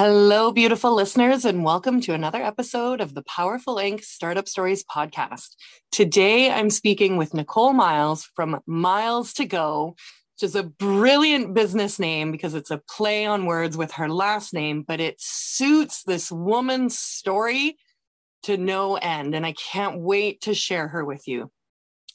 [0.00, 4.04] Hello, beautiful listeners, and welcome to another episode of the Powerful Inc.
[4.04, 5.56] Startup Stories podcast.
[5.90, 9.96] Today, I'm speaking with Nichole Myles from Myles to Go,
[10.36, 14.54] which is a brilliant business name because it's a play on words with her last
[14.54, 17.76] name, but it suits this woman's story
[18.44, 19.34] to no end.
[19.34, 21.50] And I can't wait to share her with you.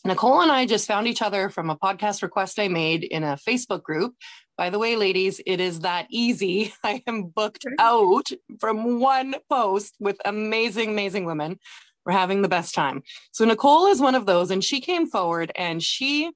[0.05, 3.37] Nichole and I just found each other from a podcast request I made in a
[3.37, 4.15] Facebook group.
[4.57, 6.73] By the way, ladies, it is that easy.
[6.83, 8.29] I am booked out
[8.59, 11.57] from one post with amazing, amazing women.
[12.05, 13.03] We're having the best time.
[13.31, 16.31] So, Nichole is one of those, and she came forward and she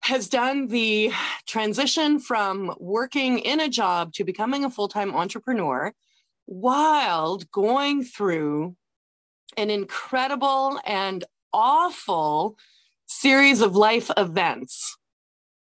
[0.00, 1.12] has done the
[1.46, 5.92] transition from working in a job to becoming a full time entrepreneur
[6.46, 8.74] while going through
[9.56, 11.22] an incredible and
[11.52, 12.56] awful
[13.20, 14.96] series of life events.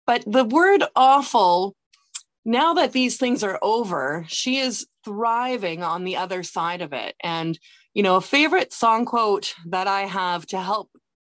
[0.06, 1.74] But the word awful,
[2.44, 7.14] now that these things are over, she is thriving on the other side of it.
[7.22, 7.58] And,
[7.94, 10.90] you know, a favorite song quote that I have to help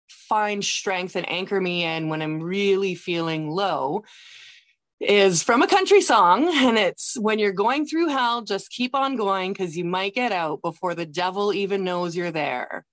[0.09, 4.03] find strength and anchor me in when I'm really feeling low
[4.99, 6.49] is from a country song.
[6.53, 10.31] And it's when you're going through hell, just keep on going because you might get
[10.31, 12.85] out before the devil even knows you're there.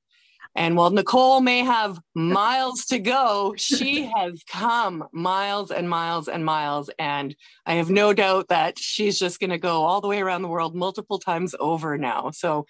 [0.55, 6.45] And while Nichole may have miles to go, she has come miles and miles and
[6.45, 6.91] miles.
[6.99, 10.43] And I have no doubt that she's just going to go all the way around
[10.43, 12.31] the world multiple times over now.
[12.33, 12.67] So,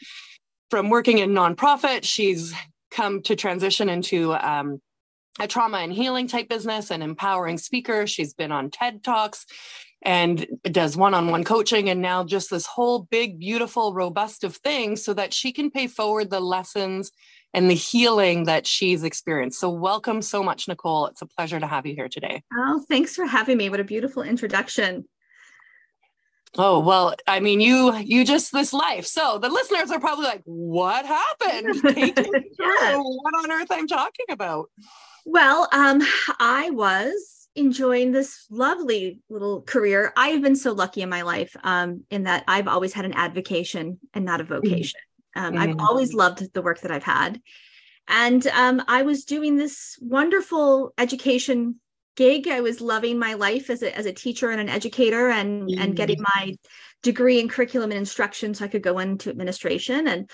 [0.70, 2.54] from working in nonprofit, she's
[2.90, 4.80] come to transition into um,
[5.40, 8.06] a trauma and healing type business, and empowering speaker.
[8.06, 9.46] She's been on TED Talks
[10.02, 15.14] and does one-on-one coaching and now just this whole big beautiful robust of things so
[15.14, 17.12] that she can pay forward the lessons
[17.54, 19.60] and the healing that she's experienced.
[19.60, 21.10] So, welcome so much, Nichole.
[21.10, 22.42] It's a pleasure to have you here today.
[22.54, 23.68] Oh, thanks for having me.
[23.68, 25.06] What a beautiful introduction.
[26.58, 29.06] Oh, well, I mean, you you just this life.
[29.06, 31.80] So the listeners are probably like, what happened?
[31.96, 32.96] yeah.
[32.96, 34.70] What on earth I'm talking about?
[35.24, 36.02] Well, um,
[36.38, 40.12] I was enjoying this lovely little career.
[40.16, 43.98] I've been so lucky in my life um, in that I've always had an avocation
[44.14, 44.60] and not a mm-hmm.
[45.34, 45.62] Um, mm-hmm.
[45.62, 47.40] I've always loved the work that I've had.
[48.08, 51.76] And um, I was doing this wonderful education
[52.16, 52.48] gig.
[52.48, 55.80] I was loving my life as a, as a teacher and an educator and, mm-hmm.
[55.80, 56.54] and getting my
[57.02, 60.08] degree in curriculum and instruction so I could go into administration.
[60.08, 60.30] And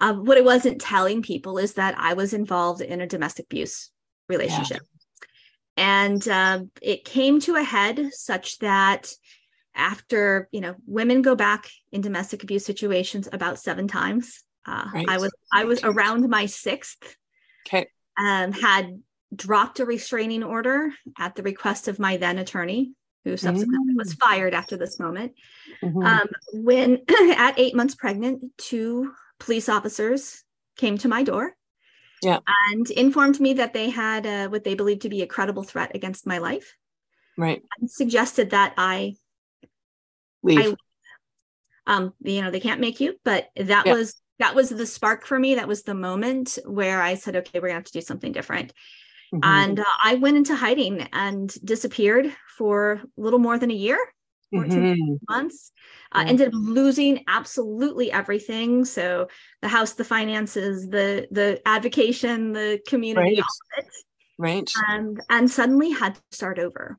[0.00, 3.90] uh, what I wasn't telling people is that I was involved in a domestic abuse
[4.28, 4.82] relationship.
[4.82, 4.88] Yeah.
[5.76, 9.12] And uh, it came to a head such that
[9.74, 15.08] after you know women go back in domestic abuse situations about seven times uh, right.
[15.08, 17.16] i was i was around my sixth
[17.66, 17.86] okay
[18.18, 19.00] um, had
[19.34, 22.92] dropped a restraining order at the request of my then attorney
[23.24, 23.98] who subsequently mm.
[23.98, 25.32] was fired after this moment
[25.82, 26.02] mm-hmm.
[26.02, 26.98] um, when
[27.36, 30.44] at eight months pregnant two police officers
[30.76, 31.54] came to my door
[32.22, 32.38] yeah.
[32.70, 35.92] and informed me that they had uh, what they believed to be a credible threat
[35.94, 36.76] against my life
[37.38, 39.14] right and suggested that i
[40.42, 40.76] leave.
[41.86, 43.94] I, um, you know, they can't make you, but that yeah.
[43.94, 45.54] was that was the spark for me.
[45.56, 48.72] That was the moment where I said, okay, we're gonna have to do something different.
[49.34, 49.40] Mm-hmm.
[49.44, 53.98] And uh, I went into hiding and disappeared for a little more than a year,
[54.54, 55.14] mm-hmm.
[55.28, 55.72] months.
[56.12, 56.24] Uh.
[56.26, 58.84] Ended up losing absolutely everything.
[58.84, 59.28] So
[59.62, 63.40] the house, the finances, the the avocation, the community,
[63.76, 63.86] right.
[64.38, 64.70] Right.
[64.88, 66.98] And and suddenly had to start over.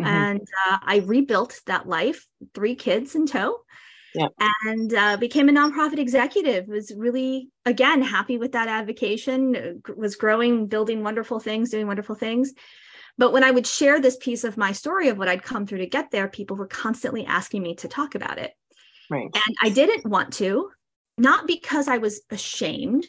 [0.00, 0.06] Mm-hmm.
[0.06, 3.58] And uh, I rebuilt that life, three kids in tow.
[4.14, 4.28] Yeah.
[4.64, 6.66] And uh, became a nonprofit executive.
[6.66, 9.56] Was really again happy with that avocation.
[9.56, 12.52] Uh, was growing, building wonderful things, doing wonderful things.
[13.18, 15.78] But when I would share this piece of my story of what I'd come through
[15.78, 18.52] to get there, people were constantly asking me to talk about it.
[19.10, 19.30] Right.
[19.32, 20.70] And I didn't want to,
[21.18, 23.06] not because I was ashamed,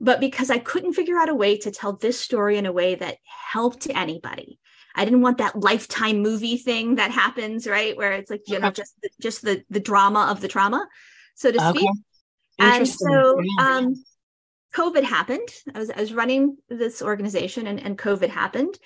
[0.00, 2.96] but because I couldn't figure out a way to tell this story in a way
[2.96, 3.18] that
[3.52, 4.58] helped anybody.
[4.94, 7.96] I didn't want that lifetime movie thing that happens, right?
[7.96, 10.86] Where it's like, you know, just the, just the the drama of the trauma,
[11.34, 11.88] so to speak.
[11.88, 12.76] Okay.
[12.76, 13.94] And so um
[14.74, 15.48] COVID happened.
[15.74, 18.78] I was I was running this organization and, and COVID happened.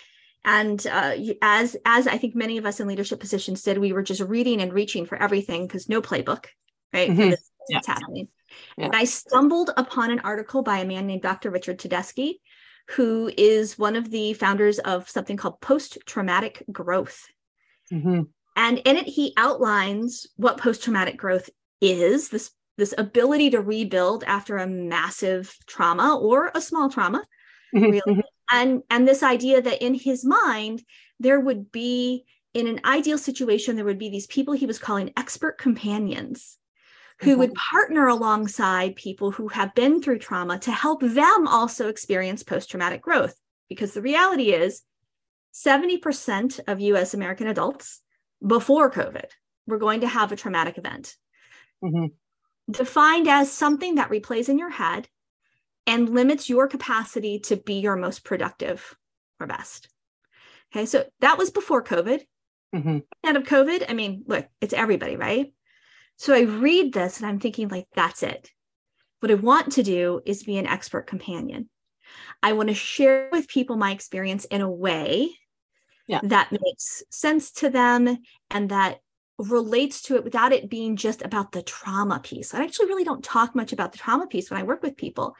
[0.44, 4.02] And uh, as as I think many of us in leadership positions did, we were
[4.02, 6.46] just reading and reaching for everything because no playbook,
[6.92, 7.10] right?
[7.10, 7.30] Mm-hmm.
[7.30, 7.80] This, yeah.
[7.84, 8.28] happening.
[8.78, 8.86] Yeah.
[8.86, 11.50] And I stumbled upon an article by a man named Dr.
[11.50, 12.34] Richard Tedeschi,
[12.90, 17.26] who is one of the founders of something called post traumatic growth.
[17.92, 18.22] Mm-hmm.
[18.56, 21.50] And in it, he outlines what post traumatic growth
[21.80, 27.24] is this, this ability to rebuild after a massive trauma or a small trauma.
[27.74, 27.84] Mm-hmm.
[27.84, 28.00] Really.
[28.06, 28.20] Mm-hmm.
[28.52, 30.82] And, and this idea that in his mind,
[31.18, 32.24] there would be,
[32.54, 36.56] in an ideal situation, there would be these people he was calling expert companions
[37.18, 37.40] who mm-hmm.
[37.40, 42.70] would partner alongside people who have been through trauma to help them also experience post
[42.70, 43.34] traumatic growth.
[43.68, 44.82] Because the reality is,
[45.54, 48.02] 70% of US American adults
[48.46, 49.26] before COVID
[49.66, 51.16] were going to have a traumatic event.
[51.82, 52.06] Mm-hmm.
[52.70, 55.08] Defined as something that replays in your head
[55.86, 58.96] and limits your capacity to be your most productive
[59.40, 59.88] or best.
[60.72, 62.20] Okay, so that was before COVID.
[62.74, 62.98] Mm-hmm.
[63.24, 65.54] Out of COVID, I mean, look, it's everybody, right?
[66.16, 68.50] So I read this and I'm thinking, like, that's it.
[69.20, 71.68] What I want to do is be an expert companion.
[72.42, 75.30] I want to share with people my experience in a way
[76.06, 76.20] yeah.
[76.22, 78.18] that makes sense to them
[78.50, 79.00] and that
[79.38, 82.54] relates to it without it being just about the trauma piece.
[82.54, 85.34] I actually really don't talk much about the trauma piece when I work with people.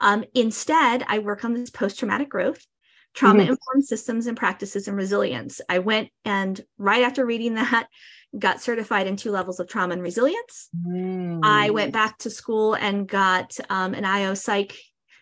[0.00, 2.64] Um, instead, I work on this post traumatic growth,
[3.14, 3.80] trauma informed mm-hmm.
[3.80, 5.60] systems and practices and resilience.
[5.68, 7.88] I went and right after reading that,
[8.38, 10.68] got certified in two levels of trauma and resilience.
[10.86, 11.40] Mm.
[11.42, 14.76] I went back to school and got um, an IO psych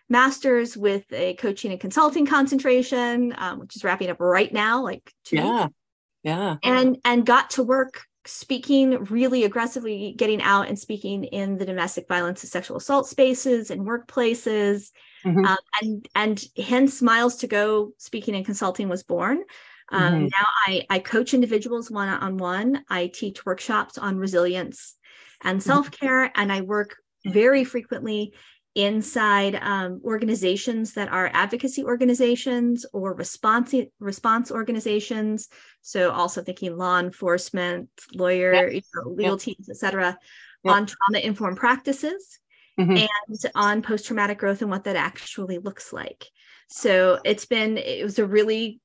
[0.08, 5.12] master's with a coaching and consulting concentration, um, which is wrapping up right now, like
[5.30, 5.74] yeah, weeks.
[6.22, 11.64] yeah, and and got to work speaking really aggressively, getting out and speaking in the
[11.64, 14.90] domestic violence and sexual assault spaces and workplaces,
[15.24, 15.44] mm-hmm.
[15.44, 19.42] um, and and hence Myles to Go speaking and consulting was born.
[19.90, 20.24] Um, mm-hmm.
[20.24, 22.84] Now I I coach individuals one on one.
[22.90, 24.94] I teach workshops on resilience
[25.42, 26.40] and self care, mm-hmm.
[26.40, 26.96] and I work
[27.26, 28.34] very frequently
[28.76, 35.48] inside um, organizations that are advocacy organizations or response response organizations.
[35.80, 38.72] So also thinking law enforcement, lawyer, yep.
[38.74, 39.40] you know, legal yep.
[39.40, 40.18] teams, etc.,
[40.62, 40.74] yep.
[40.74, 42.38] on trauma informed practices
[42.78, 42.98] mm-hmm.
[42.98, 46.26] and on post traumatic growth and what that actually looks like.
[46.68, 48.80] So it's been it was a really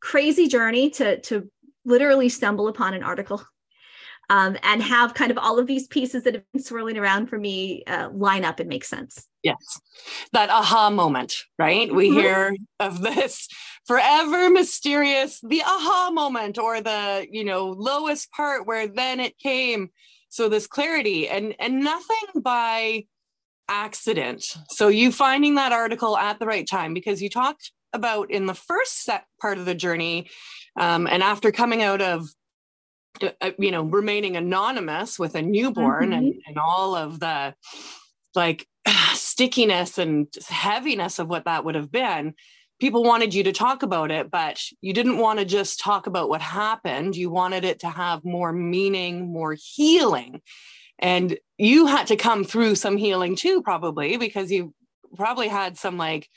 [0.00, 1.50] crazy journey to to
[1.84, 3.42] literally stumble upon an article
[4.30, 7.38] um, and have kind of all of these pieces that have been swirling around for
[7.38, 9.26] me uh, line up and make sense.
[9.42, 9.80] Yes,
[10.32, 11.92] that aha moment, right?
[11.94, 12.18] We mm-hmm.
[12.18, 13.48] hear of this
[13.86, 19.90] forever mysterious, the aha moment, or the you know lowest part where then it came.
[20.28, 23.04] So this clarity and and nothing by
[23.68, 24.56] accident.
[24.70, 28.54] So you finding that article at the right time because you talked about in the
[28.54, 30.28] first set part of the journey,
[30.78, 32.28] um, and after coming out of
[33.58, 36.12] you know remaining anonymous with a newborn mm-hmm.
[36.12, 37.54] and, and all of the
[38.34, 38.66] like
[39.12, 42.34] stickiness and heaviness of what that would have been
[42.80, 46.28] people wanted you to talk about it but you didn't want to just talk about
[46.28, 50.40] what happened you wanted it to have more meaning more healing
[50.98, 54.74] and you had to come through some healing too probably because you
[55.16, 56.28] probably had some like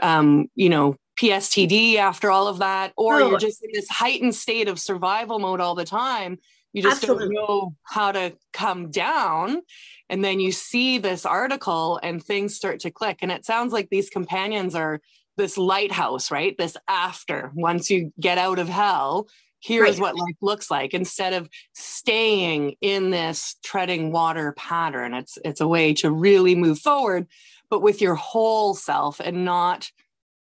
[0.00, 3.30] um you know PSTD after all of that, or oh.
[3.30, 6.38] you're just in this heightened state of survival mode all the time.
[6.72, 7.34] You just Absolutely.
[7.34, 9.62] don't know how to come down.
[10.08, 13.18] And then you see this article and things start to click.
[13.22, 15.00] And it sounds like these companions are
[15.36, 16.56] this lighthouse, right?
[16.56, 19.28] This after, once you get out of hell,
[19.60, 20.00] here's right.
[20.00, 25.14] what life looks like instead of staying in this treading water pattern.
[25.14, 27.26] It's it's a way to really move forward,
[27.70, 29.90] but with your whole self and not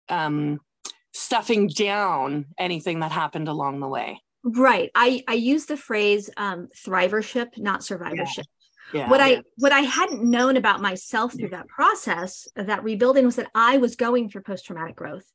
[0.09, 0.59] um,
[1.13, 4.21] stuffing down anything that happened along the way.
[4.43, 4.91] Right.
[4.93, 8.45] I I use the phrase um, thrivership, not survivorship.
[8.93, 9.01] Yeah.
[9.01, 9.37] yeah what yeah.
[9.37, 13.49] I what I hadn't known about myself through that process of that rebuilding was that
[13.55, 15.25] I was going through post traumatic growth.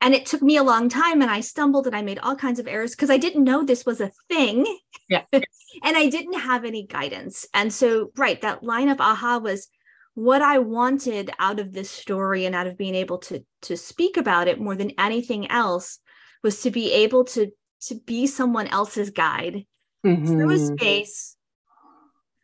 [0.00, 2.58] And it took me a long time and I stumbled and I made all kinds
[2.58, 4.66] of errors because I didn't know this was a thing.
[5.08, 5.22] Yeah.
[5.32, 5.44] and
[5.84, 7.46] I didn't have any guidance.
[7.54, 9.68] And so, right, that line of aha was
[10.14, 14.16] what I wanted out of this story and out of being able to to speak
[14.16, 15.98] about it more than anything else
[16.42, 17.50] was to be able to
[17.88, 19.64] to be someone else's guide
[20.04, 20.26] mm-hmm.
[20.26, 21.36] through a space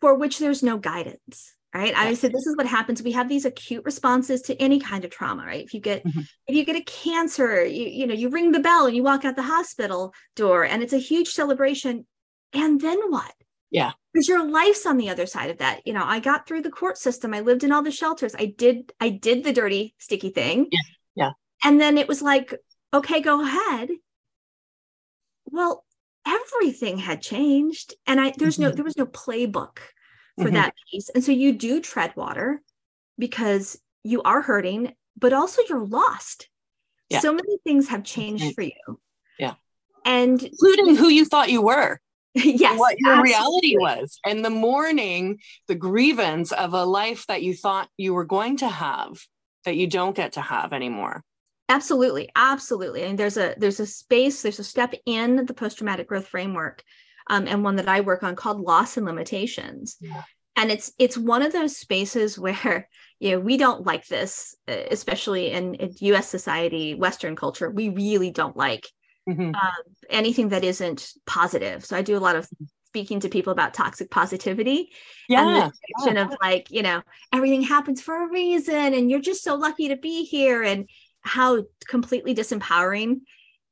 [0.00, 1.94] for which there's no guidance right?
[1.94, 3.02] I said this is what happens.
[3.02, 5.62] We have these acute responses to any kind of trauma right?
[5.62, 6.20] If you get mm-hmm.
[6.46, 9.26] if you get a cancer you you know you ring the bell and you walk
[9.26, 12.06] out the hospital door and it's a huge celebration.
[12.54, 13.32] And then what?
[13.70, 15.86] Yeah because your life's on the other side of that.
[15.86, 17.32] You know i got through the court system.
[17.32, 18.34] I lived in all the shelters.
[18.36, 20.66] I did i did the dirty sticky thing.
[20.72, 20.80] Yeah
[21.14, 21.30] yeah.
[21.62, 22.52] And then it was like
[22.92, 23.90] okay go ahead.
[25.44, 25.84] Well
[26.26, 28.64] everything had changed and i there's mm-hmm.
[28.64, 29.78] no there was no playbook
[30.36, 30.54] for mm-hmm.
[30.54, 31.08] that piece.
[31.10, 32.60] And so you do tread water
[33.18, 36.48] because you are hurting but also you're lost.
[37.08, 37.20] Yeah.
[37.20, 39.00] so many things have changed for you.
[39.38, 39.54] Yeah.
[40.04, 42.00] And including who you thought you were
[42.34, 43.30] yes what your absolutely.
[43.30, 48.24] reality was and the mourning the grievance of a life that you thought you were
[48.24, 49.18] going to have
[49.64, 51.24] that you don't get to have anymore
[51.68, 56.28] absolutely absolutely and there's a there's a space there's a step in the post-traumatic growth
[56.28, 56.82] framework
[57.28, 59.96] um, and one that I work on called Loss and Limitations.
[60.00, 60.22] Yeah.
[60.56, 62.88] And it's it's one of those spaces where
[63.20, 66.28] you know we don't like this, especially in, in U.S.
[66.28, 67.70] society, Western culture.
[67.70, 68.88] We really don't like
[69.28, 69.54] mm-hmm.
[69.54, 71.84] uh, anything that isn't positive.
[71.84, 72.48] So I do a lot of
[72.86, 74.90] speaking to people about toxic positivity
[75.28, 75.72] yeah, and
[76.06, 76.22] the yeah.
[76.22, 77.02] of like you know
[77.34, 80.88] everything happens for a reason and you're just so lucky to be here and
[81.20, 83.20] how completely disempowering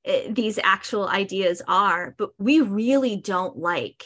[0.05, 4.05] eh, these actual ideas are but we really don't like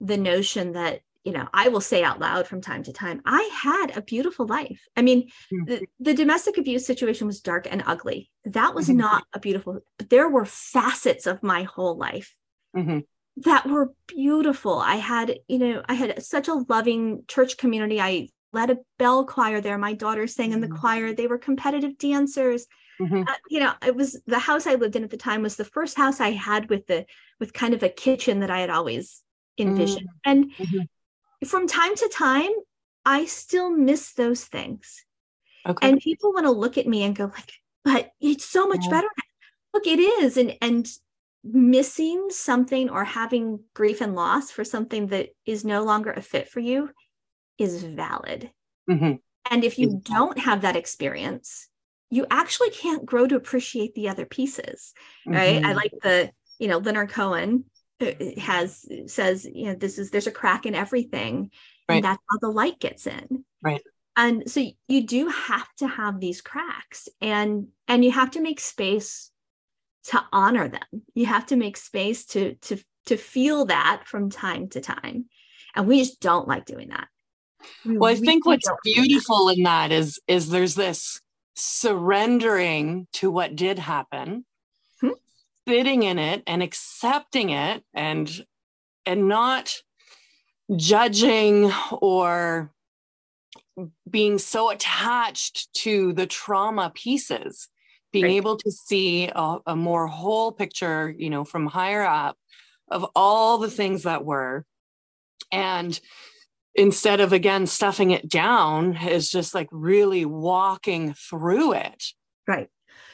[0.00, 3.48] the notion that you know i will say out loud from time to time i
[3.52, 5.64] had a beautiful life i mean mm-hmm.
[5.64, 8.98] the, the, domestic abuse situation was dark and ugly that was mm-hmm.
[8.98, 12.34] not a beautiful but there were facets of my whole life
[12.76, 13.00] mm-hmm.
[13.36, 18.28] that were beautiful i had you know i had such a loving church community i
[18.52, 20.76] led a bell choir there my daughter sang in the mm-hmm.
[20.76, 22.66] choir they were competitive dancers
[23.00, 23.22] Mm-hmm.
[23.26, 25.64] Uh, you know, it was the house I lived in at the time was the
[25.64, 27.04] first house I had with the
[27.40, 29.22] with kind of a kitchen that I had always
[29.58, 30.08] envisioned.
[30.08, 30.30] Mm-hmm.
[30.30, 30.78] And mm-hmm.
[31.46, 32.50] From time to time,
[33.04, 35.04] I still miss those things.
[35.66, 35.88] Okay.
[35.88, 37.52] And people want to look at me and go like,
[37.84, 38.90] but it's so much yeah.
[38.90, 39.08] better.
[39.74, 40.36] Look, it is.
[40.36, 40.86] And and
[41.44, 46.48] missing something or having grief and loss for something that is no longer a fit
[46.48, 46.90] for you
[47.58, 48.50] is valid.
[48.88, 49.14] Mm-hmm.
[49.50, 51.68] And if you don't have that experience,
[52.12, 54.92] you actually can't grow to appreciate the other pieces
[55.26, 55.66] right mm-hmm.
[55.66, 57.64] i like the you know leonard cohen
[58.38, 61.50] has says you know this is there's a crack in everything
[61.88, 61.96] right.
[61.96, 63.82] and that's how the light gets in right
[64.16, 68.60] and so you do have to have these cracks and and you have to make
[68.60, 69.30] space
[70.04, 74.68] to honor them you have to make space to to to feel that from time
[74.68, 75.26] to time
[75.74, 77.08] and we just don't like doing that
[77.84, 79.56] we well i think what's beautiful that.
[79.56, 81.20] in that is is there's this
[81.54, 84.44] surrendering to what did happen?
[85.66, 88.44] Sitting in it and accepting it and
[89.06, 89.74] and not
[90.76, 92.72] judging or
[94.08, 97.68] being so attached to the trauma pieces
[98.12, 98.32] being right.
[98.32, 102.36] able to see a, a, more whole picture you know from higher up
[102.90, 104.66] of all the things that were.
[105.50, 105.98] And
[106.74, 112.04] instead of again stuffing it down is just like really walking through it.
[112.46, 112.68] Right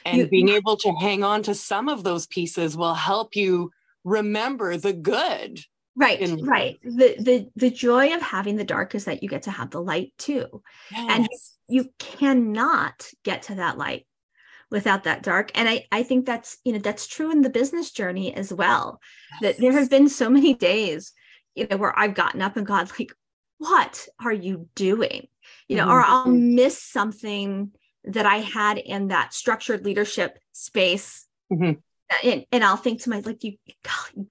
[0.05, 3.71] and you, being able to hang on to some of those pieces will help you
[4.03, 5.59] remember the good
[5.95, 9.43] right in- right the the the joy of having the dark is that you get
[9.43, 11.09] to have the light too yes.
[11.09, 11.27] and
[11.67, 14.05] you cannot get to that light
[14.71, 17.91] without that dark and i i think that's you know that's true in the business
[17.91, 19.01] journey as well
[19.31, 19.55] yes.
[19.55, 21.11] that there have been so many days
[21.55, 23.11] you know where i've gotten up and gone like
[23.59, 25.27] what are you doing?
[25.67, 25.91] You know, mm-hmm.
[25.91, 27.71] or I'll miss something
[28.05, 31.27] that I had in that structured leadership space.
[31.51, 31.79] Mm-hmm.
[32.27, 33.57] And, and, I'll think to myself, like, you,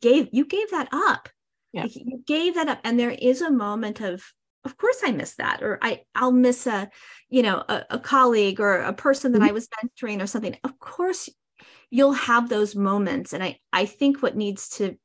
[0.01, 1.29] gave you gave that up.
[1.73, 1.83] Yeah.
[1.83, 2.81] Like, you gave that up.
[2.83, 4.23] And there is a moment of,
[4.65, 6.91] of course I miss that, or I, I'll miss a,
[7.29, 9.51] you know, a, a colleague or a person that mm-hmm.
[9.51, 10.57] I was mentoring or something.
[10.65, 11.29] Of course
[11.91, 13.33] you'll have those moments.
[13.33, 14.97] And I, I think what needs to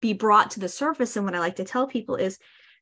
[0.00, 2.38] be brought to the surface and what I like to tell people is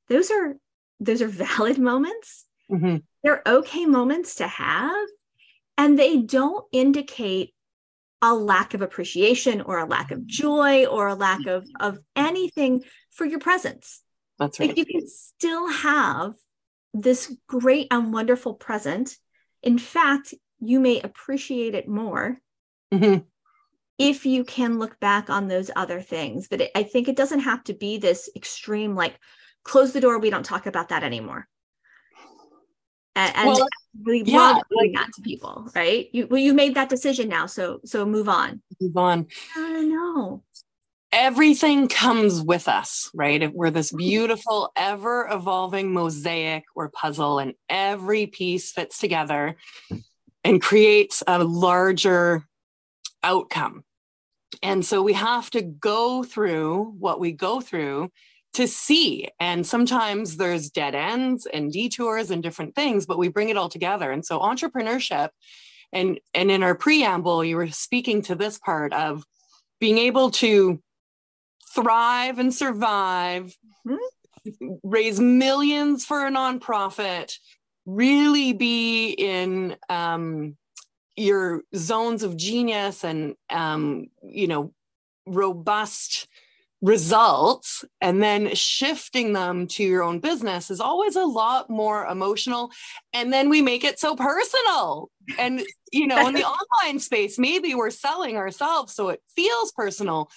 [0.08, 0.56] those are
[1.00, 2.97] those are valid moments mm-hmm.
[3.23, 5.06] they're okay moments to have
[5.76, 7.54] and they don't indicate
[8.23, 12.83] a lack of appreciation or a lack of joy or a lack of of anything
[13.11, 14.02] for your presence
[14.38, 16.33] that's right like you can still have
[16.94, 19.16] this great and wonderful present
[19.62, 22.38] in fact you may appreciate it more
[22.92, 23.18] mm-hmm.
[23.99, 27.40] if you can look back on those other things but it, i think it doesn't
[27.40, 29.18] have to be this extreme like
[29.64, 31.47] close the door we don't talk about that anymore
[33.16, 33.68] and, well,
[34.04, 36.09] we yeah, love doing that to people right?
[36.12, 38.62] You well you made that decision now so so move on.
[38.80, 39.26] Move on.
[39.56, 40.42] I don't know
[41.12, 43.52] everything comes with us right?
[43.54, 49.56] We're this beautiful ever evolving mosaic or puzzle and every piece fits together
[50.42, 52.47] and creates a larger
[53.23, 53.85] outcome.
[54.62, 58.11] And so we have to go through what we go through
[58.54, 59.28] to see.
[59.38, 63.68] And sometimes there's dead ends and detours and different things, but we bring it all
[63.68, 64.11] together.
[64.11, 65.30] And so entrepreneurship
[65.92, 69.25] and and in our preamble, you were speaking to this part of
[69.80, 70.82] being able to
[71.73, 73.56] thrive and survive,
[73.87, 74.75] mm-hmm.
[74.82, 77.38] raise millions for a nonprofit,
[77.87, 80.56] really be in um,
[81.16, 84.73] your zones of genius and um, you know
[85.26, 86.26] robust
[86.84, 92.70] results and then shifting them to your own business is always a lot more emotional
[93.14, 95.62] and then we make it so personal and
[95.92, 96.44] you know in the
[96.82, 100.28] online space maybe we're selling ourselves so it feels personal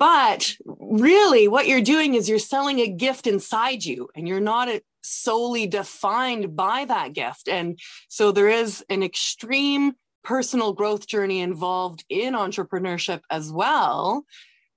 [0.00, 4.70] But really, what you're doing is you're selling a gift inside you, and you're not
[5.02, 7.48] solely defined by that gift.
[7.48, 7.78] And
[8.08, 9.92] so there is an extreme
[10.24, 14.24] personal growth journey involved in entrepreneurship as well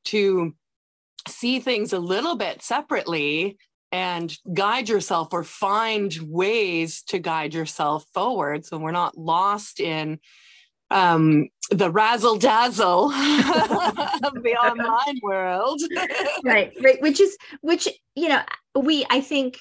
[0.06, 0.54] to
[1.28, 3.58] see things a little bit separately
[3.92, 10.20] and guide yourself or find ways to guide yourself forward so we're not lost in
[10.90, 15.82] um, the razzle dazzle of the online world
[16.44, 18.42] right right which is which you know
[18.76, 19.58] we i think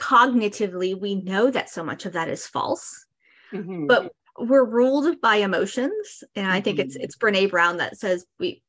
[0.00, 3.06] cognitively we know that so much of that is false
[3.52, 3.86] mm-hmm.
[3.86, 6.86] but we're ruled by emotions and i think mm-hmm.
[6.86, 8.60] it's it's brene brown that says we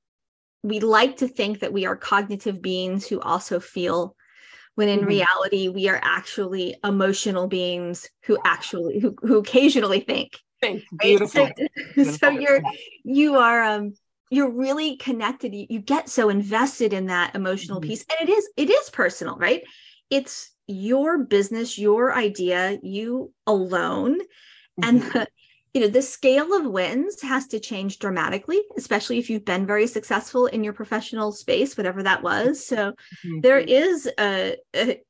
[0.66, 4.16] we like to think that we are cognitive beings who also feel
[4.74, 5.08] when in mm-hmm.
[5.08, 10.40] reality we are actually emotional beings who actually who, who occasionally think
[10.98, 11.50] Beautiful.
[11.96, 12.62] So, so you're
[13.04, 13.94] you are um
[14.32, 17.90] you're really connected you, you get so invested in that emotional mm-hmm.
[17.90, 19.62] piece and it is it is personal right
[20.10, 24.84] it's your business your idea you alone mm-hmm.
[24.84, 25.28] and the,
[25.76, 29.86] you know the scale of wins has to change dramatically especially if you've been very
[29.86, 33.42] successful in your professional space whatever that was so mm-hmm.
[33.42, 35.02] there is a, a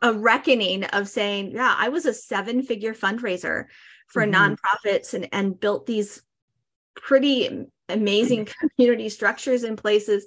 [0.00, 3.64] a reckoning of saying yeah i was a seven figure fundraiser
[4.06, 4.54] for mm-hmm.
[4.54, 6.22] nonprofits and and built these
[6.94, 10.24] pretty amazing community structures in places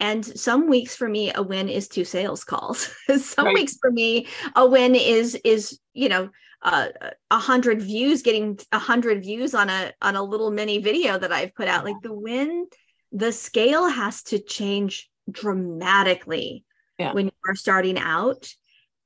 [0.00, 3.54] and some weeks for me a win is two sales calls some right.
[3.54, 4.26] weeks for me
[4.56, 6.30] a win is is you know
[6.62, 6.88] uh,
[7.30, 11.32] a hundred views getting a hundred views on a on a little mini video that
[11.32, 12.66] i've put out like the win
[13.10, 16.64] the scale has to change dramatically
[16.98, 17.12] yeah.
[17.12, 18.48] when you are starting out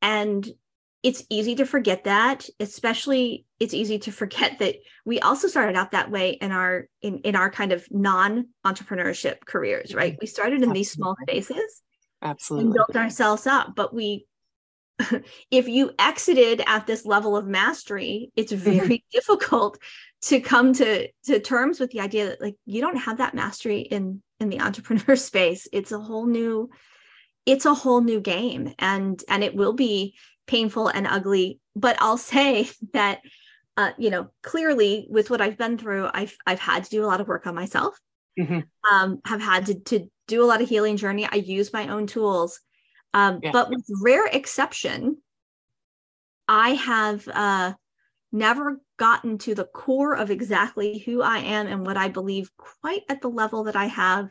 [0.02, 0.48] and
[1.02, 5.92] it's easy to forget that especially it's easy to forget that we also started out
[5.92, 10.20] that way in our in, in our kind of non-entrepreneurship careers right mm-hmm.
[10.20, 10.80] we started in absolutely.
[10.80, 11.82] these small spaces
[12.22, 14.26] absolutely and built ourselves up but we
[15.50, 18.78] if you exited at this level of mastery it's mm-hmm.
[18.78, 19.78] very difficult
[20.22, 23.80] to come to to terms with the idea that like you don't have that mastery
[23.80, 25.68] in in the entrepreneur space.
[25.72, 26.70] It's a whole new
[27.44, 30.14] it's a whole new game and and it will be
[30.46, 31.60] painful and ugly.
[31.74, 33.20] But i'll say that
[33.76, 37.06] uh, you know clearly with what i've been through i've i've had to do a
[37.06, 37.98] lot of work on myself.
[38.38, 38.60] Mm-hmm.
[38.94, 41.26] um, have had to, to do a lot of healing journey.
[41.26, 42.60] I use my own tools
[43.14, 43.50] um, yeah.
[43.52, 45.16] but with rare exception
[46.48, 47.72] i have uh,
[48.32, 53.02] never gotten to the core of exactly who i am and what i believe quite
[53.08, 54.28] at the level that i have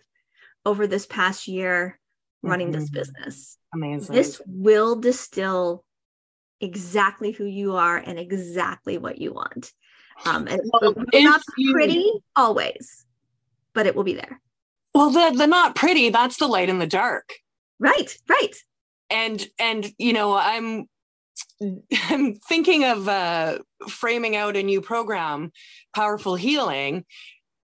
[0.65, 1.99] over this past year
[2.41, 2.79] running mm-hmm.
[2.79, 5.85] this business amazing this will distill
[6.61, 9.71] exactly who you are and exactly what you want.
[10.25, 13.05] Um, and well, not pretty always,
[13.73, 14.41] but it will be there.
[14.93, 17.33] Well, the the not pretty, that's the light in the dark.
[17.79, 18.55] Right, right.
[19.09, 20.87] And and you know, I'm
[22.09, 25.51] I'm thinking of uh, framing out a new program,
[25.93, 27.05] Powerful Healing.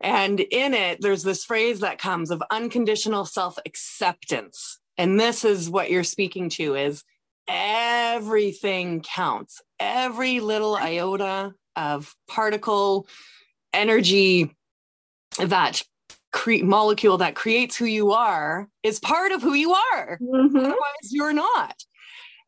[0.00, 4.78] And in it, there's this phrase that comes of unconditional self acceptance.
[4.96, 7.04] And this is what you're speaking to is
[7.48, 9.60] everything counts.
[9.80, 13.06] Every little iota of particle
[13.72, 14.54] energy
[15.38, 15.82] that
[16.32, 20.18] cre- molecule that creates who you are is part of who you are.
[20.20, 20.56] Mm-hmm.
[20.56, 21.84] Otherwise, you're not.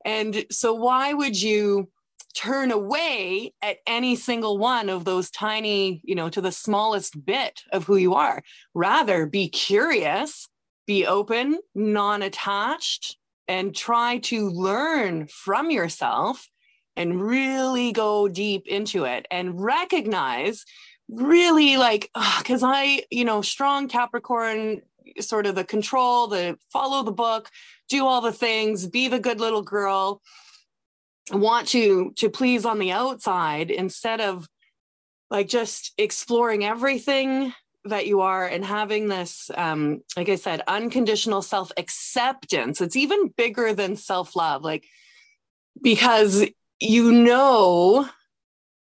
[0.04, 1.90] And so, why would you
[2.34, 7.62] turn away at any single one of those tiny, you know, to the smallest bit
[7.72, 8.42] of who you are?
[8.74, 10.48] Rather, be curious,
[10.86, 13.16] be open, non attached,
[13.48, 16.48] and try to learn from yourself
[16.96, 20.64] and really go deep into it and recognize
[21.12, 24.80] really like because i you know strong capricorn
[25.18, 27.50] sort of the control the follow the book
[27.88, 30.22] do all the things be the good little girl
[31.32, 34.48] want to to please on the outside instead of
[35.30, 37.52] like just exploring everything
[37.84, 43.28] that you are and having this um like i said unconditional self acceptance it's even
[43.36, 44.84] bigger than self love like
[45.82, 46.46] because
[46.78, 48.08] you know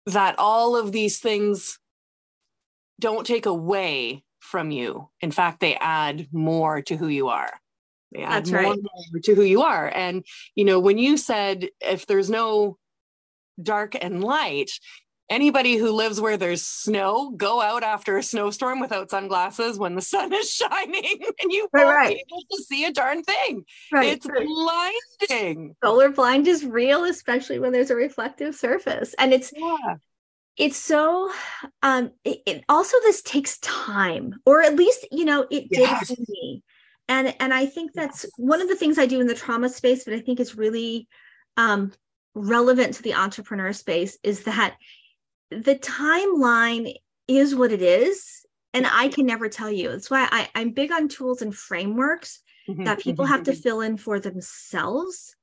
[0.08, 1.80] that all of these things
[3.02, 7.52] don't take away from you in fact they add more to who you are
[8.14, 8.76] they add That's more
[9.24, 12.78] to who you are and you know when you said if there's no
[13.62, 14.72] dark and light
[15.30, 20.02] anybody who lives where there's snow go out after a snowstorm without sunglasses when the
[20.02, 22.18] sun is shining and you won't right.
[22.18, 24.08] be able to see a darn thing right.
[24.08, 24.46] it's right.
[24.46, 29.96] blinding solar blind is real especially when there's a reflective surface and it's yeah.
[30.58, 31.32] It's so
[31.82, 36.08] um it, it, also this takes time or at least you know it yes.
[36.08, 36.64] did for me
[37.08, 38.32] and and i think that's yes.
[38.38, 41.08] one of the things i do in the trauma space but i think is really
[41.58, 41.92] um
[42.34, 44.76] relevant to the entrepreneur space is that
[45.50, 46.94] the timeline
[47.28, 50.92] is what it is and i can never tell you that's why I, i'm big
[50.92, 53.62] on tools and frameworks mm-hmm, that people mm-hmm, have to mm-hmm.
[53.62, 55.36] fill in for themselves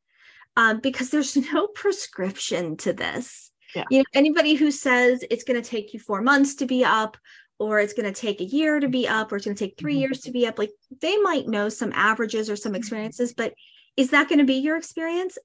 [0.57, 3.85] um, because there's no prescription to this yeah.
[3.91, 7.17] you know anybody who says it's going to take you four months to be up
[7.59, 9.79] or it's going to take a year to be up or it's going to take
[9.79, 10.01] 3 mm-hmm.
[10.01, 12.79] years to be up like they might know some averages or some mm-hmm.
[12.79, 13.55] experiences but
[13.97, 15.39] is that going to be your experience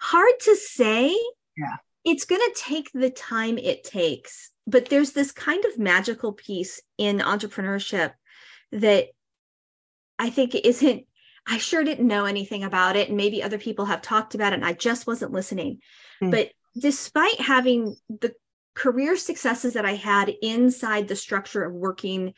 [0.00, 1.08] hard to say
[1.56, 6.32] yeah it's going to take the time it takes but there's this kind of magical
[6.32, 8.12] piece in entrepreneurship
[8.72, 9.08] that
[10.18, 11.04] i think isn't
[11.46, 14.56] i sure didn't know anything about it and maybe other people have talked about it
[14.56, 15.78] and i just wasn't listening
[16.22, 16.30] mm.
[16.30, 18.34] but despite having the
[18.74, 22.34] career successes that I had inside the structure of working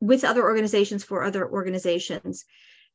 [0.00, 2.44] with other organizations for other organizations,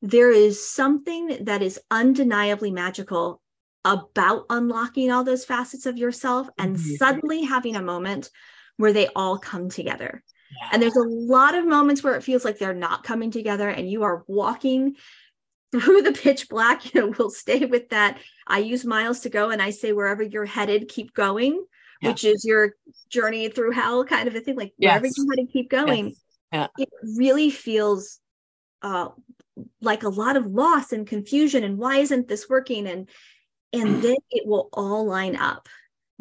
[0.02, 3.42] there is something that is undeniably magical
[3.86, 6.96] about unlocking all those facets of yourself and mm-hmm.
[6.96, 8.30] suddenly having a moment
[8.78, 10.24] where they all come together.
[10.62, 10.70] Yeah.
[10.72, 13.90] And there's a lot of moments where it feels like they're not coming together and
[13.90, 14.96] you are walking
[15.74, 18.20] through the pitch black, you know, we'll stay with that.
[18.48, 21.66] I use miles to go and I say, wherever you're headed, keep going,
[22.02, 22.10] yeah.
[22.10, 22.76] which is your
[23.10, 24.56] journey through hell kind of a thing.
[24.56, 24.90] Like, yes.
[24.90, 26.06] wherever you're headed, keep going.
[26.08, 26.20] Yes.
[26.52, 26.68] Yeah.
[26.78, 28.20] It really feels
[28.84, 29.10] uh,
[29.82, 32.88] like a lot of loss and confusion and why isn't this working?
[32.88, 33.10] And
[33.72, 35.68] and then it will all line up.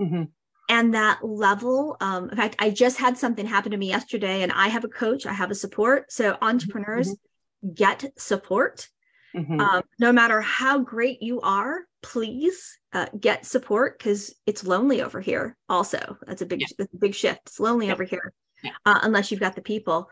[0.01, 0.23] Mm-hmm.
[0.71, 4.51] And that level, um, in fact, I just had something happen to me yesterday, and
[4.51, 6.11] I have a coach, I have a support.
[6.11, 7.75] So entrepreneurs mm-hmm.
[7.75, 8.89] get support
[9.35, 9.61] Mm-hmm.
[9.61, 15.21] Um, no matter how great you are, please uh, get support because it's lonely over
[15.21, 15.57] here.
[15.69, 16.67] Also, that's a big, yeah.
[16.79, 17.41] that's a big shift.
[17.47, 17.93] It's lonely yeah.
[17.93, 18.73] over here, yeah.
[18.85, 20.09] uh, unless you've got the people.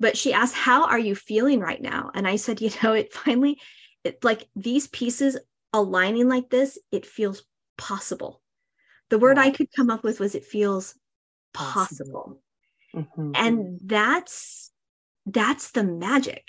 [0.00, 3.12] But she asked, "How are you feeling right now?" And I said, "You know, it
[3.12, 3.60] finally,
[4.04, 5.36] it, like these pieces
[5.72, 7.44] aligning like this, it feels
[7.76, 8.40] possible."
[9.10, 10.94] The word I could come up with was, "It feels
[11.52, 12.42] possible,", possible.
[12.94, 13.32] Mm-hmm.
[13.34, 14.70] and that's
[15.26, 16.44] that's the magic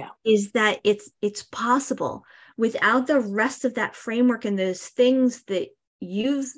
[0.00, 0.08] yeah.
[0.24, 2.24] is that it's it's possible
[2.56, 5.68] without the rest of that framework and those things that
[6.00, 6.50] you've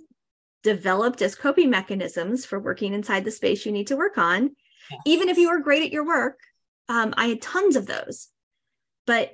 [0.62, 4.50] developed as coping mechanisms for working inside the space you need to work on
[4.90, 5.00] yes.
[5.07, 6.38] even if you were great at your work
[6.88, 8.28] um, i had tons of those
[9.07, 9.33] but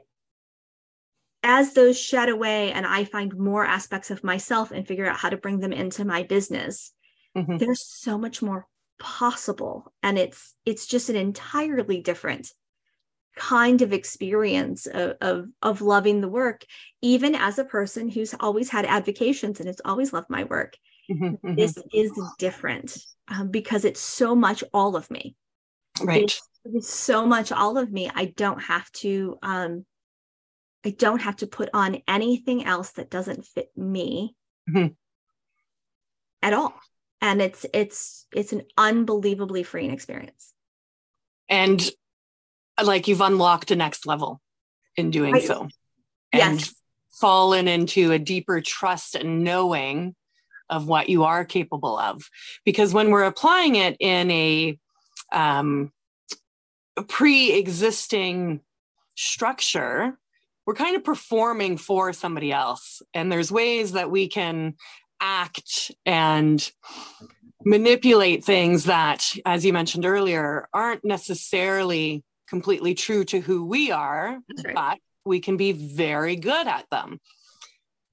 [1.43, 5.29] as those shed away and i find more aspects of myself and figure out how
[5.29, 6.93] to bring them into my business
[7.37, 7.59] mm-hmm.
[7.59, 8.67] there's so much more
[8.99, 12.51] possible and it's it's just an entirely different
[13.39, 16.65] kind of experience of, of, of loving the work
[17.01, 20.77] even as a person who's always had advocations and has always loved my work.
[21.11, 21.55] Mm-hmm, mm-hmm.
[21.55, 22.99] this is different
[23.29, 25.37] um, because it's so much all of me.
[26.03, 26.25] Right.
[26.25, 28.11] It's, it's, so much all of me.
[28.15, 29.87] I don't have to um
[30.85, 34.37] i don't have to put on anything else that doesn't fit me
[34.69, 34.89] mm-hmm.
[36.43, 36.75] at all.
[37.21, 40.53] And it's it's it's an unbelievably freeing experience.
[41.49, 41.81] And
[42.83, 44.41] like you've unlocked a next level
[44.97, 45.43] in doing right.
[45.43, 45.69] so
[46.33, 46.75] and yes.
[47.11, 50.15] fallen into a deeper trust and knowing
[50.71, 52.29] of what you are capable of
[52.65, 54.79] because when we're applying it in a
[55.33, 55.93] um,
[57.09, 58.61] pre-existing
[59.17, 60.19] structure
[60.67, 64.75] we're kind of performing for somebody else and there's ways that we can
[65.21, 66.71] act and
[67.65, 74.39] manipulate things that as you mentioned earlier aren't necessarily completely true to who we are,
[74.65, 74.75] right.
[74.75, 77.21] but we can be very good at them.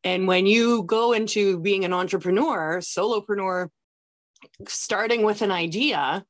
[0.03, 3.69] And when you go into being an entrepreneur, solopreneur,
[4.67, 6.23] starting with an idea,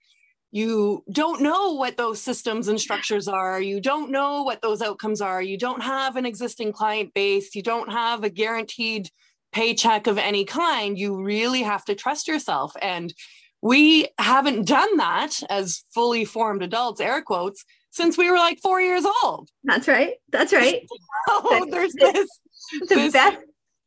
[0.52, 3.60] you don't know what those systems and structures are.
[3.60, 5.42] You don't know what those outcomes are.
[5.42, 7.54] You don't have an existing client base.
[7.54, 9.10] You don't have a guaranteed
[9.52, 10.98] paycheck of any kind.
[10.98, 12.74] You really have to trust yourself.
[12.82, 13.14] And
[13.62, 18.82] we haven't done that as fully formed adults, air quotes, since we were like four
[18.82, 19.50] years old.
[19.64, 20.16] That's right.
[20.30, 20.86] That's right.
[21.30, 22.30] oh, there's this.
[22.80, 23.38] The this, best,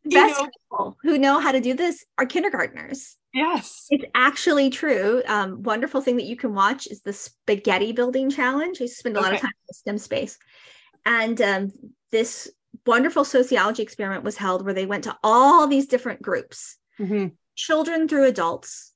[0.05, 3.17] best know, people who know how to do this are kindergartners.
[3.35, 3.87] Yes.
[3.91, 5.21] It's actually true.
[5.27, 8.81] Um, wonderful thing that you can watch is the spaghetti building challenge.
[8.81, 9.27] I spend a okay.
[9.27, 10.39] lot of time in the STEM space.
[11.05, 11.73] And um,
[12.13, 12.49] this
[12.87, 17.27] wonderful sociology experiment was held where they went to all these different groups mm-hmm.
[17.57, 18.93] children through adults,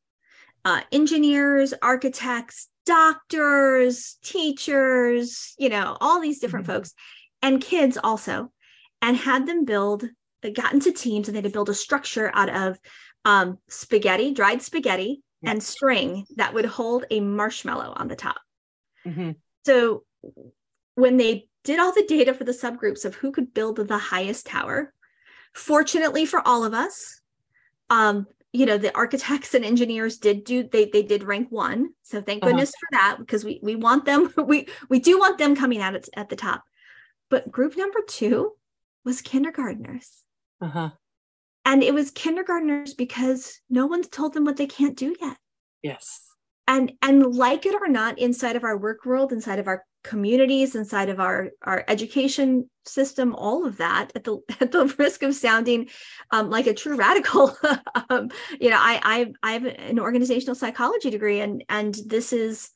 [0.64, 6.76] uh, engineers, architects, doctors, teachers, you know, all these different mm-hmm.
[6.76, 6.94] folks,
[7.40, 8.52] and kids also,
[9.00, 10.04] and had them build,
[10.42, 12.78] they got into teams and they had to build a structure out of
[13.24, 18.38] um, spaghetti, dried spaghetti, and string that would hold a marshmallow on the top.
[19.04, 19.36] Mhm.
[19.66, 20.04] So
[20.94, 24.46] when they did all the data for the subgroups of who could build the highest
[24.46, 24.92] tower,
[25.52, 27.20] fortunately for all of us,
[27.90, 31.90] um, you know, the architects and engineers did do they they did rank one.
[32.02, 32.50] So thank Uh-huh.
[32.52, 35.94] goodness for that because we we want them we we do want them coming out
[35.94, 36.62] at, at the top.
[37.30, 38.52] But group number two
[39.04, 40.22] was kindergartners.
[40.60, 40.90] Uh-huh.
[41.64, 45.36] And it was kindergartners because no one's told them what they can't do yet.
[45.82, 46.28] Yes.
[46.68, 50.74] And and like it or not, inside of our work world, inside of our communities,
[50.74, 55.34] inside of our our education system, all of that, at the at the risk of
[55.34, 55.88] sounding
[56.30, 57.56] um, like a true radical,
[58.10, 59.00] um, you know, I
[59.42, 62.70] I I have an organizational psychology degree, and and this is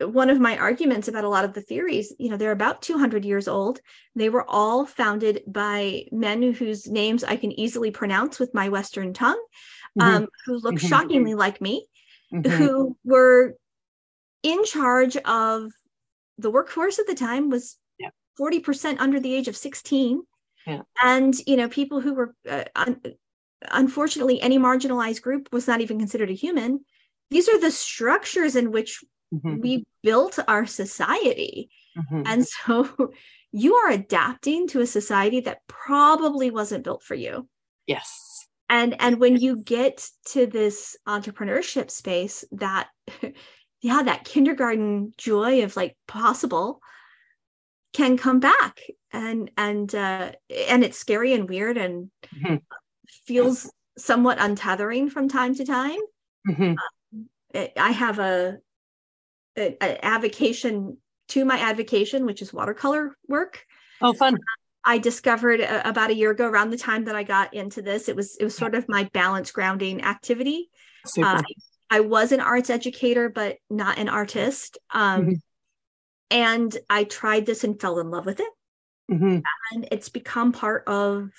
[0.00, 3.24] one of my arguments about a lot of the theories you know they're about 200
[3.24, 3.78] years old
[4.16, 9.12] they were all founded by men whose names i can easily pronounce with my western
[9.12, 9.40] tongue
[9.96, 10.04] Mhm.
[10.04, 10.88] um, who look Mhm.
[10.88, 11.86] shockingly like me
[12.32, 12.52] Mhm.
[12.56, 13.54] who were
[14.42, 15.70] in charge of
[16.42, 18.10] the workforce at the time was Yeah.
[18.38, 20.22] 40% under the age of 16
[20.66, 20.82] Yeah.
[21.02, 23.00] and you know people who were uh, un-
[23.70, 26.84] unfortunately any marginalized group was not even considered a human
[27.30, 29.00] these are the structures in which
[29.34, 29.62] Mhm.
[29.62, 32.22] we built our society Mhm.
[32.26, 32.74] and so
[33.52, 37.48] you are adapting to a society that probably wasn't built for you
[37.86, 38.08] Yes.
[38.68, 42.88] and and when you get to this entrepreneurship space that
[43.82, 46.80] yeah that kindergarten joy of like possible
[47.92, 48.80] can come back
[49.12, 50.32] and and uh
[50.68, 52.62] and it's scary and weird and Mhm.
[53.26, 56.00] feels somewhat untethering from time to time
[56.48, 56.76] Mhm.
[57.54, 58.58] I- i have a,
[59.58, 60.96] a, a avocation
[61.28, 63.66] to my avocation which is watercolor work
[64.04, 64.38] Oh, fun.
[64.84, 68.08] I discovered uh, about a year ago, around the time that I got into this.
[68.08, 70.70] It was it was sort of my balance grounding activity.
[71.22, 71.40] Uh,
[71.92, 74.78] I was an arts educator, but not an artist.
[74.90, 75.40] Um, Mhm.
[76.30, 78.48] And I tried this and fell in love with it,
[79.10, 79.42] Mhm.
[79.72, 81.30] and it's become part of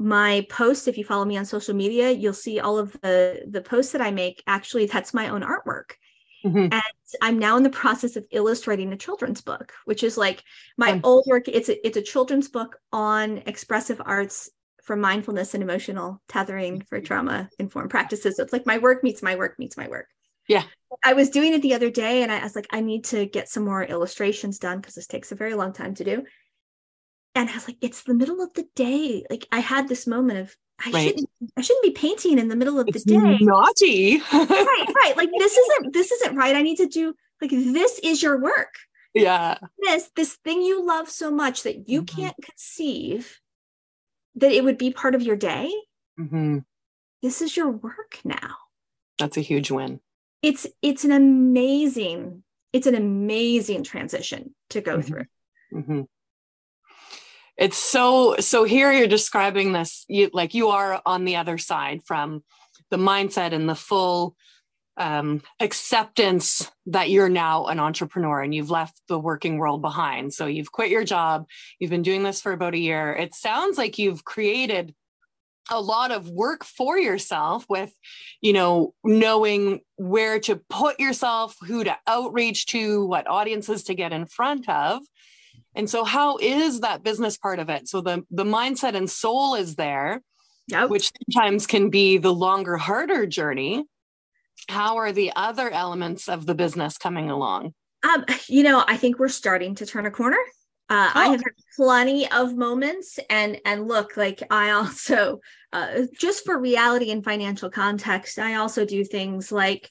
[0.00, 0.88] my posts.
[0.88, 4.00] If you follow me on social media, you'll see all of the the posts that
[4.02, 4.42] I make.
[4.48, 5.92] Actually, that's my own artwork.
[6.44, 6.72] Mhm.
[6.72, 6.82] And
[7.22, 10.42] I'm now in the process of illustrating a children's book, which is like
[10.76, 11.46] my old work.
[11.46, 14.50] It's a, it's a children's book on expressive arts
[14.84, 18.36] for mindfulness and emotional tethering for trauma informed practices.
[18.36, 20.06] So it's like my work meets my work meets my work.
[20.46, 20.62] Yeah.
[21.04, 23.48] I was doing it the other day and I was like, I need to get
[23.48, 26.24] some more illustrations done because this takes a very long time to do.
[27.34, 29.24] And I was like, it's the middle of the day.
[29.28, 31.08] Like I had this moment of I Right.
[31.08, 34.18] shouldn't I shouldn't be painting in the middle of It's the day naughty.
[34.32, 38.20] right right like this isn't this isn't right i need to do like this is
[38.22, 38.74] your work
[39.14, 39.56] yeah.
[39.78, 42.06] this this thing you love so much that you Mhm.
[42.16, 43.40] can't conceive
[44.36, 45.72] that it would be part of your day?
[46.16, 46.58] Hmm
[47.22, 48.54] this is your work now.
[49.18, 50.00] That's a huge win.
[50.42, 52.42] it's it's an amazing
[52.74, 55.04] it's an amazing transition to go Mhm.
[55.06, 55.24] through.
[55.72, 56.00] Hmm
[57.56, 62.02] It's so so here you're describing this you like you are on the other side
[62.04, 62.42] from
[62.90, 64.36] the mindset and the full
[64.96, 70.32] um, acceptance that you're now an entrepreneur and you've left the working world behind.
[70.32, 71.46] So you've quit your job.
[71.78, 73.12] You've been doing this for about a year.
[73.12, 74.94] It sounds like you've created
[75.70, 77.92] a lot of work for yourself with
[78.42, 84.12] you know knowing where to put yourself who to outreach to what audiences to get
[84.12, 85.00] in front of
[85.74, 89.54] and so how is that business part of it so the the mindset and soul
[89.54, 90.22] is there
[90.68, 90.88] Yep.
[90.88, 93.84] which sometimes can be the longer harder journey
[94.68, 99.18] how are the other elements of the business coming along Um, you know, I think
[99.18, 100.38] we're starting to turn a corner.
[100.90, 101.30] Uh, I Oh.
[101.30, 105.40] have had plenty of moments, and and look, like I also,
[105.72, 109.90] uh, just for reality and financial context, I also do things like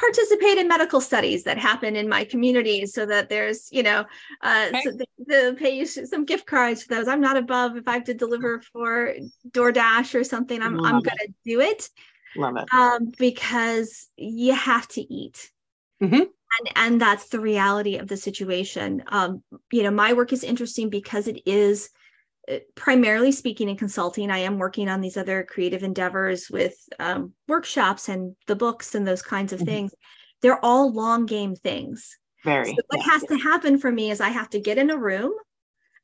[0.00, 4.04] participate in medical studies that happen in my community, so that there's, you know,
[4.42, 4.80] uh, Okay.
[4.82, 7.06] so the, the pay you some gift cards for those.
[7.06, 9.14] I'm not above if I have to deliver for
[9.50, 10.60] DoorDash or something.
[10.62, 11.88] I'm I'm gonna do it
[12.34, 15.50] love it um, because you have to eat.
[16.00, 16.30] Mhm.
[16.58, 19.02] And, and that's the reality of the situation.
[19.08, 21.90] Um, you know, my work is interesting because it is
[22.50, 24.30] uh, primarily speaking and consulting.
[24.30, 29.06] I am working on these other creative endeavors with um, workshops and the books and
[29.06, 29.66] those kinds of Mhm.
[29.66, 29.92] things.
[30.42, 32.18] They're all long game things.
[32.44, 34.98] very So what has to happen for me is I have to get in a
[34.98, 35.32] room.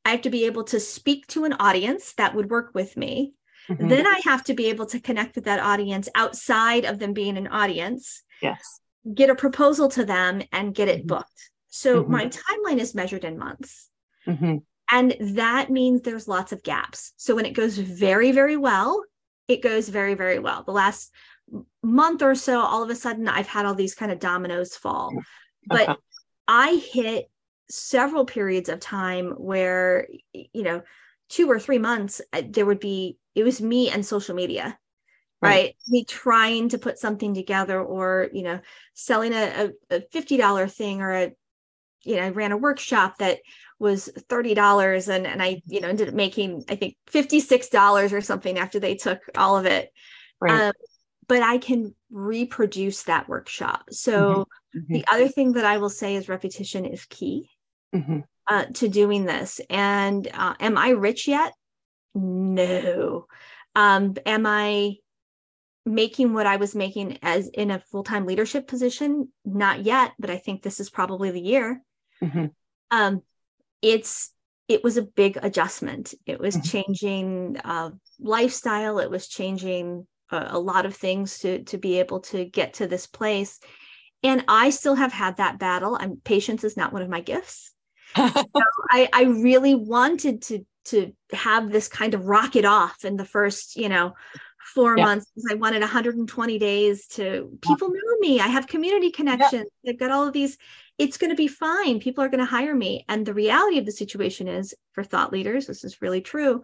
[0.04, 3.34] I have to be able to speak to an audience that would work with me.
[3.68, 3.88] Mhm.
[3.88, 7.36] Then I have to be able to connect with that audience outside of them being
[7.36, 8.80] an audience, yes
[9.14, 11.06] get a proposal to them, and get it Mhm.
[11.06, 11.50] booked.
[11.68, 12.08] So Mhm.
[12.08, 13.88] my timeline is measured in months.
[14.26, 14.64] Mhm.
[14.90, 17.12] And that means there's lots of gaps.
[17.16, 19.04] So when it goes very, very well,
[19.46, 20.64] it goes very, very well.
[20.64, 21.12] The last
[21.84, 25.12] month or so, all of a sudden I've had all these kind of dominoes fall.
[25.66, 26.00] But Okay.
[26.48, 27.30] I hit
[27.70, 30.82] several periods of time where, you know,
[31.28, 34.78] two or three months, uh, there would be, it was me and social media,
[35.42, 35.50] Right.
[35.50, 35.76] right?
[35.88, 38.60] Me trying to put something together or, you know,
[38.94, 41.32] selling a, a, a $50 thing or a,
[42.02, 43.40] you know, I ran a workshop that
[43.78, 48.58] was $30 and, and I, you know, ended up making, I think $56 or something
[48.58, 49.90] after they took all of it.
[50.40, 50.62] Right.
[50.62, 50.72] Um,
[51.28, 53.90] but I can reproduce that workshop.
[53.90, 54.88] So Mhm.
[54.88, 57.50] the other thing that I will say is repetition is key
[57.94, 58.24] Mhm.
[58.48, 59.60] uh, to doing this.
[59.68, 61.52] And uh, am I rich yet?
[62.16, 63.26] No.
[63.74, 64.96] Um, am I
[65.84, 69.28] making what I was making as in a full time leadership position?
[69.44, 71.82] Not yet, but I think this is probably the year.
[72.22, 72.52] Mhm.
[72.90, 73.22] Um,
[73.82, 74.32] it's
[74.66, 76.14] it was a big adjustment.
[76.24, 76.70] It was Mhm.
[76.70, 78.98] changing uh, lifestyle.
[78.98, 82.86] It was changing a, a lot of things to to be able to get to
[82.86, 83.60] this place.
[84.22, 85.96] And I still have had that battle.
[86.00, 87.72] I'm patience is not one of my gifts.
[88.90, 93.74] I, I really wanted to to have this kind of rocket off in the first,
[93.74, 94.14] you know,
[94.72, 95.04] four Yeah.
[95.04, 95.26] months.
[95.50, 98.40] I wanted 120 days to people know me.
[98.40, 99.68] I have community connections.
[99.88, 100.56] I've got all of these.
[100.96, 101.98] It's going to be fine.
[101.98, 103.04] People are going to hire me.
[103.08, 106.62] And the reality of the situation is, for thought leaders, this is really true.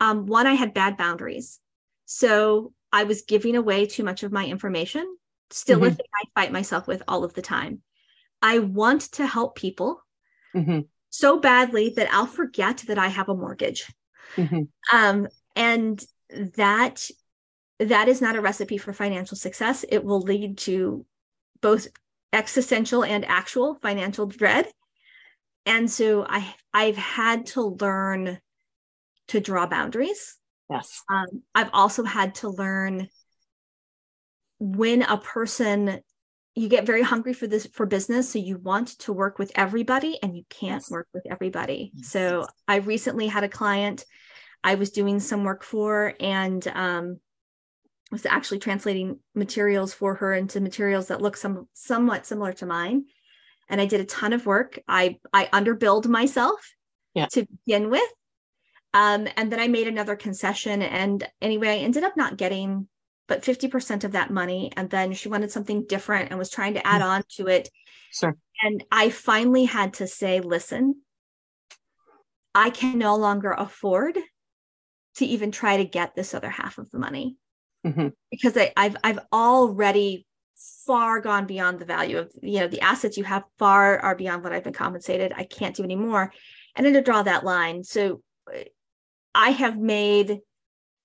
[0.00, 1.58] Um, one, I had bad boundaries,
[2.04, 5.16] so I was giving away too much of my information.
[5.50, 5.96] Still, a Mhm.
[5.96, 7.82] thing I fight myself with all of the time.
[8.42, 10.02] I want to help people
[10.54, 10.88] Mhm.
[11.10, 13.92] so badly that I'll forget that I have a mortgage.
[14.36, 14.68] Mhm.
[14.92, 17.08] Um, and that
[17.78, 19.84] that is not a recipe for financial success.
[19.88, 21.04] It will lead to
[21.60, 21.88] both
[22.32, 24.70] existential and actual financial dread.
[25.66, 28.38] And so I I've had to learn
[29.28, 30.36] to draw boundaries.
[30.70, 31.02] Yes.
[31.08, 33.08] Um, I've also had to learn
[34.58, 36.00] when a person
[36.54, 40.18] you get very hungry for this for business so you want to work with everybody
[40.22, 40.90] and you can't Yes.
[40.90, 42.08] work with everybody Yes.
[42.08, 44.04] so i recently had a client
[44.62, 47.18] i was doing some work for and um
[48.10, 53.04] was actually translating materials for her into materials that look some somewhat similar to mine
[53.70, 56.74] and i did a ton of work i i underbilled myself
[57.14, 57.26] Yeah.
[57.26, 58.10] to begin with
[58.94, 60.82] um, and then I made another concession.
[60.82, 62.88] And anyway, I ended up not getting
[63.28, 64.72] but 50% of that money.
[64.76, 67.68] And then she wanted something different and was trying to add on to it.
[68.12, 68.36] Sure.
[68.62, 71.02] And I finally had to say, listen,
[72.54, 74.18] I can no longer afford
[75.16, 77.36] to even try to get this other half of the money
[77.84, 78.12] Mhm.
[78.30, 80.26] because I, I've I've already
[80.86, 84.44] far gone beyond the value of you know the assets you have far are beyond
[84.44, 85.32] what I've been compensated.
[85.34, 86.32] I can't do anymore.
[86.76, 87.82] And then to draw that line.
[87.84, 88.22] So
[88.54, 88.60] uh,
[89.34, 90.40] I have made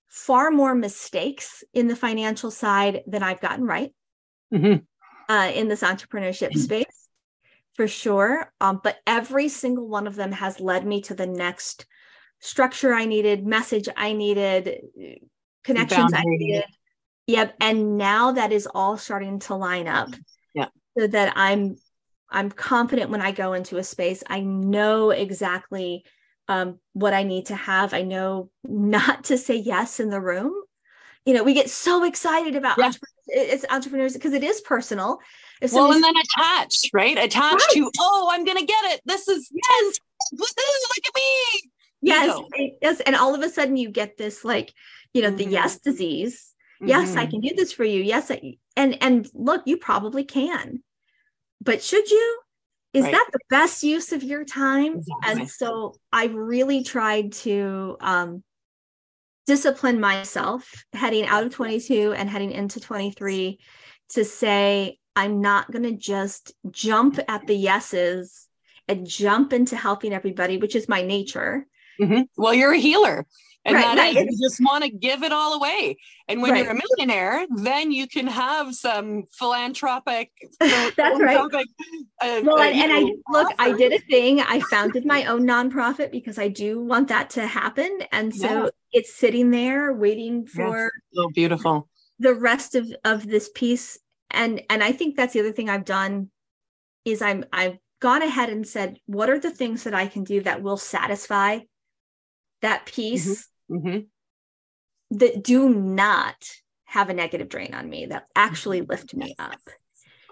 [0.08, 3.94] far more mistakes in the financial side than I've gotten right
[4.54, 4.86] Mhm.
[5.30, 7.10] uh, in this entrepreneurship space,
[7.74, 8.52] for sure.
[8.62, 11.86] Um, but every single one of them has led me to the next
[12.40, 14.82] structure I needed, message I needed,
[15.64, 16.64] connections I needed.
[17.28, 17.56] Yep.
[17.60, 20.10] And now that is all starting to line up.
[20.54, 20.70] Yeah.
[20.98, 21.76] So that I'm
[22.30, 26.04] I'm confident when I go into a space, I know exactly
[26.48, 27.94] um, what I need to have.
[27.94, 30.54] I know not to say yes in the room.
[31.26, 32.86] You know, we get so excited about Yeah.
[32.86, 35.20] entrepreneurs, it's entrepreneurs because it is personal.
[35.62, 37.18] If Well, and then attached, right?
[37.18, 39.02] Attached to, oh, I'm gonna get it.
[39.06, 40.00] This is yes.
[40.32, 41.72] Look at me.
[42.02, 44.74] yes, right, yes, and all of a sudden you get this like,
[45.14, 45.52] you know, the Mhm.
[45.52, 46.54] yes disease.
[46.80, 47.30] Yes, I Mhm.
[47.32, 48.02] can do this for you.
[48.02, 50.84] Yes, I, and and look, you probably can,
[51.60, 52.40] but should you?
[52.94, 53.12] Is Right.
[53.12, 54.98] that the best use of your time?
[54.98, 55.42] Exactly.
[55.42, 58.44] And so I've really tried to um,
[59.46, 63.60] discipline myself heading out of 22 and heading into 23
[64.10, 68.48] to say I'm not going to just jump at the yeses
[68.88, 71.66] and jump into helping everybody, which is my nature.
[72.00, 72.28] Mhm.
[72.38, 73.26] Well, you're a healer.
[73.68, 74.16] And Right, that right.
[74.16, 75.98] is, you just want to give it all away.
[76.30, 80.32] And when you're a millionaire, then you can have some philanthropic.
[80.60, 81.38] That's right.
[81.38, 81.48] uh,
[82.22, 84.40] Well, uh, and, and I look, I did a thing.
[84.42, 88.00] I founded my own nonprofit because I do want that to happen.
[88.14, 88.72] And so Yes.
[88.94, 91.90] it's sitting there waiting for So beautiful.
[92.20, 94.00] the rest of of this piece
[94.32, 96.30] and and i think that's the other thing i've done
[97.06, 100.42] is i'm i've gone ahead and said what are the things that i can do
[100.42, 101.60] that will satisfy
[102.62, 104.00] that piece hmm
[105.10, 106.36] that do not
[106.84, 109.60] have a negative drain on me that actually lift me up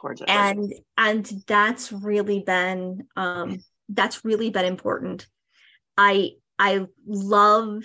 [0.01, 0.25] Gorgeous.
[0.27, 5.27] and and that's really been um that's really been important
[5.97, 7.83] i i love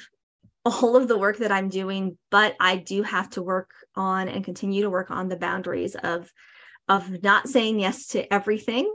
[0.64, 4.44] all of the work that I'm doing, but I do have to work on and
[4.44, 6.30] continue to work on the boundaries of
[6.88, 8.92] of not saying yes to everything,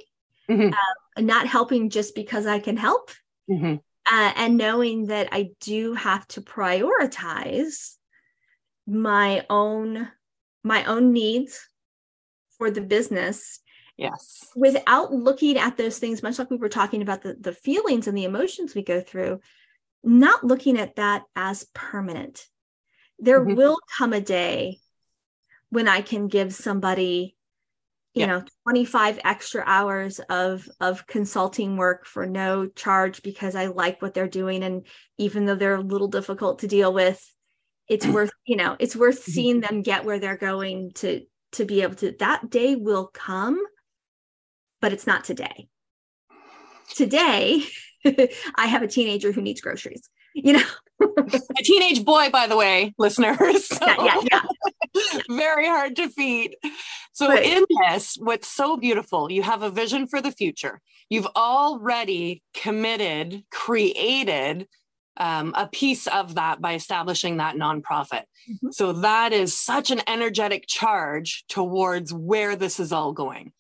[0.50, 0.74] mm-hmm.
[0.74, 3.10] uh, not helping just because I can help,
[3.50, 3.76] mm-hmm.
[4.12, 7.96] Uh, and knowing that I do have to prioritize
[8.88, 10.08] my own
[10.64, 11.68] my own needs
[12.58, 13.60] for the business
[13.98, 18.08] yes without looking at those things much like we were talking about the, the feelings
[18.08, 19.40] and the emotions we go through
[20.04, 22.46] not looking at that as permanent
[23.18, 23.56] there mm-hmm.
[23.56, 24.78] will come a day
[25.70, 27.35] when i can give somebody
[28.16, 28.28] you yeah.
[28.28, 34.14] know 25 extra hours of of consulting work for no charge because i like what
[34.14, 34.88] they're doing and
[35.18, 37.24] even though they're a little difficult to deal with
[37.88, 39.32] it's worth you know it's worth mm-hmm.
[39.32, 43.60] seeing them get where they're going to to be able to that day will come
[44.86, 45.68] but it's not today.
[46.94, 47.64] Today,
[48.56, 50.64] I have a teenager who needs groceries, you know.
[51.02, 53.68] a teenage boy, by the way, listeners.
[53.68, 54.42] So yeah, yeah, yeah.
[55.30, 56.56] very hard to feed.
[57.14, 57.44] So, right.
[57.44, 60.82] in this, what's so beautiful, you have a vision for the future.
[61.10, 64.68] You've already committed, created
[65.18, 68.24] um, a piece of that by establishing that nonprofit.
[68.50, 68.72] Mm-hmm.
[68.72, 73.52] So, that is such an energetic charge towards where this is all going.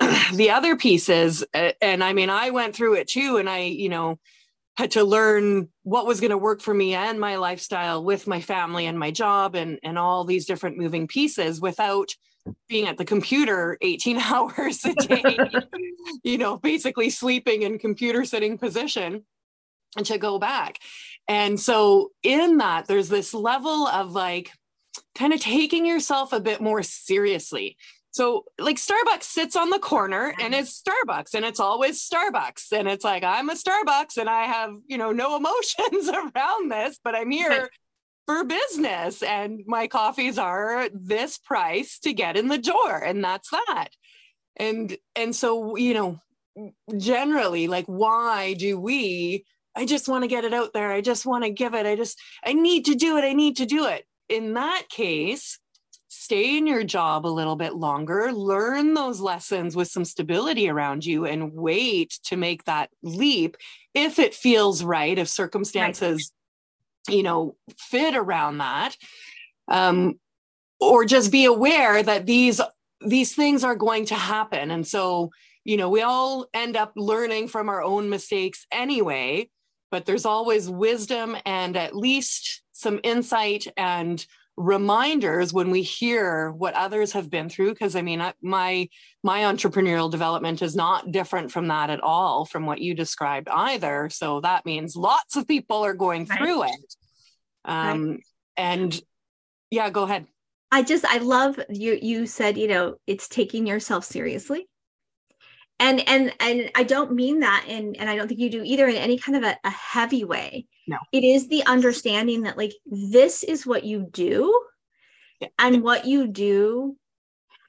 [0.34, 4.18] the other pieces, and I mean, I went through it too, and I, you know,
[4.76, 8.40] had to learn what was going to work for me and my lifestyle with my
[8.40, 12.10] family and my job and and all these different moving pieces without
[12.68, 15.38] being at the computer 18 hours a day
[16.22, 19.24] you know basically sleeping in computer sitting position
[19.96, 20.78] and to go back.
[21.28, 24.52] And so in that there's this level of like
[25.14, 27.76] kind of taking yourself a bit more seriously
[28.14, 32.70] so like Starbucks sits on the corner and it's Starbucks and it's always Starbucks.
[32.70, 37.00] And it's like, I'm a Starbucks and I have, you know, no emotions around this,
[37.02, 37.68] but I'm here
[38.26, 42.98] for business and my coffees are this price to get in the door.
[42.98, 43.88] And that's that.
[44.56, 46.20] And and so, you know,
[46.96, 49.44] generally, like why do we
[49.74, 50.92] I just want to get it out there.
[50.92, 51.84] I just want to give it.
[51.84, 53.24] I just I need to do it.
[53.24, 54.04] I need to do it.
[54.28, 55.58] In that case,
[56.14, 61.04] stay in your job a little bit longer, learn those lessons with some stability around
[61.04, 63.56] you, and wait to make that leap
[63.94, 66.32] if it feels right, if circumstances,
[67.08, 67.16] right.
[67.16, 68.96] you know, fit around that.
[69.68, 70.18] Um,
[70.80, 72.60] or just be aware that these
[73.00, 75.30] these things are going to happen and so
[75.64, 79.48] you know we all end up learning from our own mistakes anyway
[79.90, 86.74] but there's always wisdom and at least some insight and reminders when we hear what
[86.74, 88.88] others have been through because i mean I, my
[89.22, 94.08] my entrepreneurial development is not different from that at all from what you described either
[94.10, 96.38] so that means lots of people are going right.
[96.38, 96.94] through it
[97.64, 98.20] um right.
[98.56, 99.00] and
[99.70, 100.26] yeah go ahead
[100.70, 104.68] i just i love you you said you know it's taking yourself seriously
[105.80, 108.86] and and and i don't mean that and and i don't think you do either
[108.86, 110.98] in any kind of a, a heavy way no.
[111.12, 114.52] It is the understanding that like this is what you do
[115.40, 115.48] yeah.
[115.58, 116.96] and what you do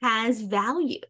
[0.02, 1.00] has value.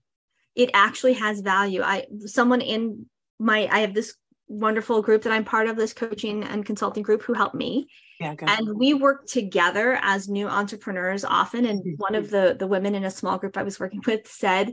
[0.55, 1.83] It actually has value.
[1.83, 3.07] I someone in
[3.39, 4.15] my I have this
[4.49, 7.89] wonderful group that I'm part of this coaching and consulting group who helped me.
[8.21, 11.97] Yeah, and we work together as new entrepreneurs often and mm-hmm.
[11.99, 14.73] one of the the women in a small group I was working with said,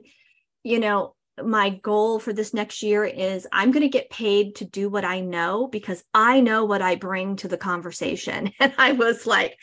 [0.63, 4.65] you know, my goal for this next year is I'm going to get paid to
[4.65, 8.51] do what I know because I know what I bring to the conversation.
[8.59, 9.57] And I was like,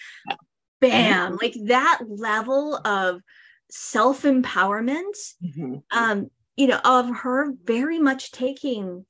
[0.81, 3.21] bam, like that level of
[3.71, 5.77] self empowerment, mm-hmm.
[5.91, 9.07] um, you know, of her very much taking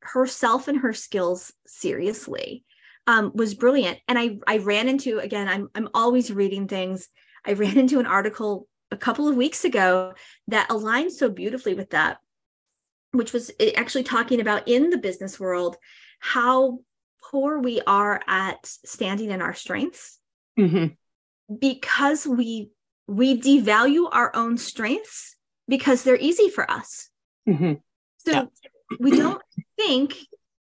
[0.00, 2.64] herself and her skills seriously
[3.06, 3.98] um, was brilliant.
[4.08, 7.08] And I, I ran into, again, I'm, I'm always reading things.
[7.44, 10.14] I ran into an article a couple of weeks ago
[10.48, 12.18] that aligns so beautifully with that,
[13.12, 15.76] which was actually talking about in the business world
[16.18, 16.78] how
[17.30, 20.18] poor we are at standing in our strengths
[20.58, 20.86] mm-hmm.
[21.58, 22.70] because we
[23.06, 25.36] we devalue our own strengths
[25.68, 27.08] because they're easy for us.
[27.48, 27.74] Mm-hmm.
[28.18, 28.44] So yeah.
[29.00, 29.42] we don't
[29.76, 30.14] think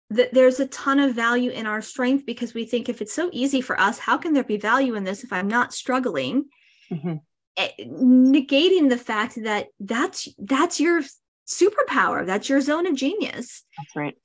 [0.09, 3.29] that there's a ton of value in our strength because we think if it's so
[3.31, 6.45] easy for us, how can there be value in this if I'm not struggling?
[6.91, 7.15] Mm-hmm.
[7.57, 11.01] Eh, negating the fact that that's that's your
[11.47, 12.25] superpower.
[12.25, 13.63] That's your zone of genius.
[13.77, 14.17] That's right.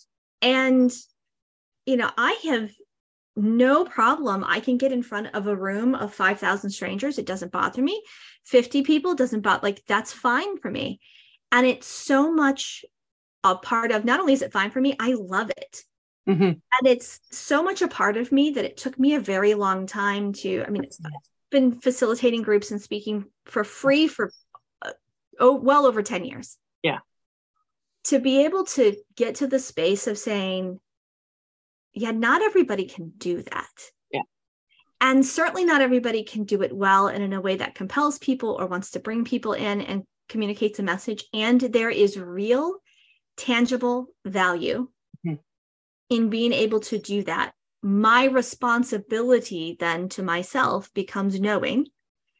[0.42, 0.92] And
[1.86, 2.70] you know i have
[3.36, 4.44] no problem.
[4.46, 7.18] I can get in front of a room of 5000 strangers.
[7.18, 8.00] It doesn't bother me.
[8.44, 11.00] 50 people doesn't bother like that's fine for me.
[11.50, 12.84] And it's so much
[13.42, 15.82] a part of not only is it fine for me i love it.
[16.28, 16.42] Mm-hmm.
[16.44, 19.86] And it's so much a part of me that it took me a very long
[19.86, 21.12] time to, I mean, I've
[21.54, 24.32] been facilitating groups and speaking for free for
[24.82, 24.90] uh,
[25.38, 26.58] oh, well over 10 years.
[26.82, 26.98] Yeah.
[28.06, 30.80] To be able to get to the space of saying,
[31.92, 33.70] yeah, not everybody can do that.
[34.10, 34.22] Yeah.
[35.00, 38.56] And certainly not everybody can do it well and in a way that compels people
[38.58, 41.24] or wants to bring people in and communicates a message.
[41.32, 42.74] And there is real,
[43.36, 44.88] tangible value
[45.24, 45.36] mm-hmm.
[46.10, 47.52] in being able to do that.
[47.84, 51.88] My responsibility then to myself becomes knowing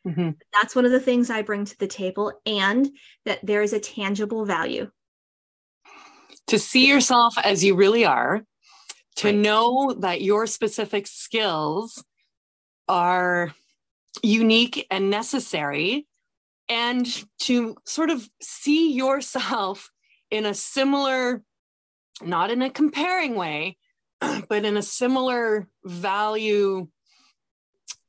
[0.07, 0.31] mm-hmm.
[0.55, 2.89] that's one of the things I bring to the table and
[3.27, 4.91] that there is a tangible value.
[6.47, 8.43] To see yourself as you really are,
[9.17, 9.37] to right.
[9.37, 12.03] know that your specific skills
[12.89, 13.55] are
[14.23, 16.07] unique and necessary
[16.71, 17.07] and
[17.41, 19.91] to sort of see yourself
[20.31, 21.43] in a similar
[22.23, 23.77] not in a comparing way
[24.49, 26.89] but in a similar value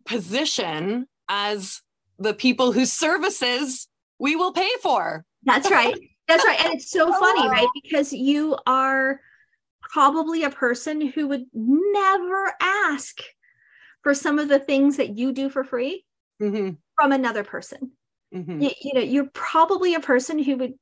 [0.05, 1.81] position as
[2.19, 3.87] the people whose services
[4.19, 5.95] we will pay for that's right
[6.27, 9.19] that's right and it's so funny right because you are
[9.81, 13.21] probably a person who would never ask
[14.03, 16.05] for some of the things that you do for free
[16.41, 16.71] mm-hmm.
[16.95, 17.91] from another person.
[18.33, 18.61] Mm-hmm.
[18.61, 20.73] You, you, know, you're probably a person who would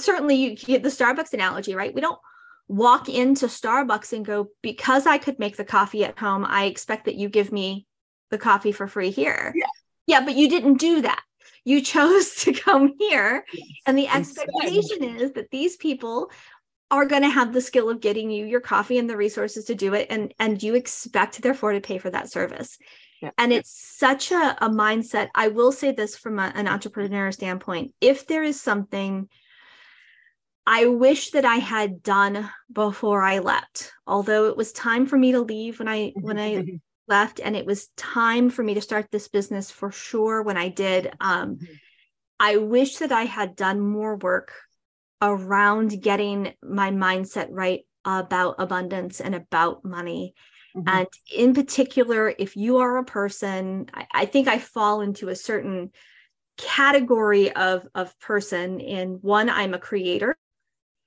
[0.00, 1.94] certainly you get the Starbucks analogy, right?
[1.94, 2.18] We don't
[2.70, 7.06] walk into Starbucks and go, because I could make the coffee at home, I expect
[7.06, 7.84] that you give me
[8.30, 9.52] the coffee for free here.
[9.56, 9.66] Yeah,
[10.06, 11.20] yeah but you didn't do that.
[11.64, 13.44] You chose to come here.
[13.52, 13.66] Yes.
[13.86, 16.30] And the expectation is that these people
[16.92, 19.74] are going to have the skill of getting you your coffee and the resources to
[19.74, 22.78] do it and and you expect therefore to pay for that service
[23.22, 23.30] yeah.
[23.38, 27.94] and it's such a, a mindset i will say this from a, an entrepreneur standpoint
[28.00, 29.28] if there is something
[30.66, 35.32] i wish that i had done before i left although it was time for me
[35.32, 36.64] to leave when i when i
[37.08, 40.68] left and it was time for me to start this business for sure when i
[40.68, 41.72] did um, mm-hmm.
[42.38, 44.52] i wish that i had done more work
[45.22, 50.34] around getting my mindset right about abundance and about money.
[50.76, 50.88] Mm-hmm.
[50.88, 55.36] And in particular, if you are a person, I, I, think I fall into a
[55.36, 55.90] certain
[56.56, 58.80] category of, of person.
[58.80, 60.36] In one, I'm a creator.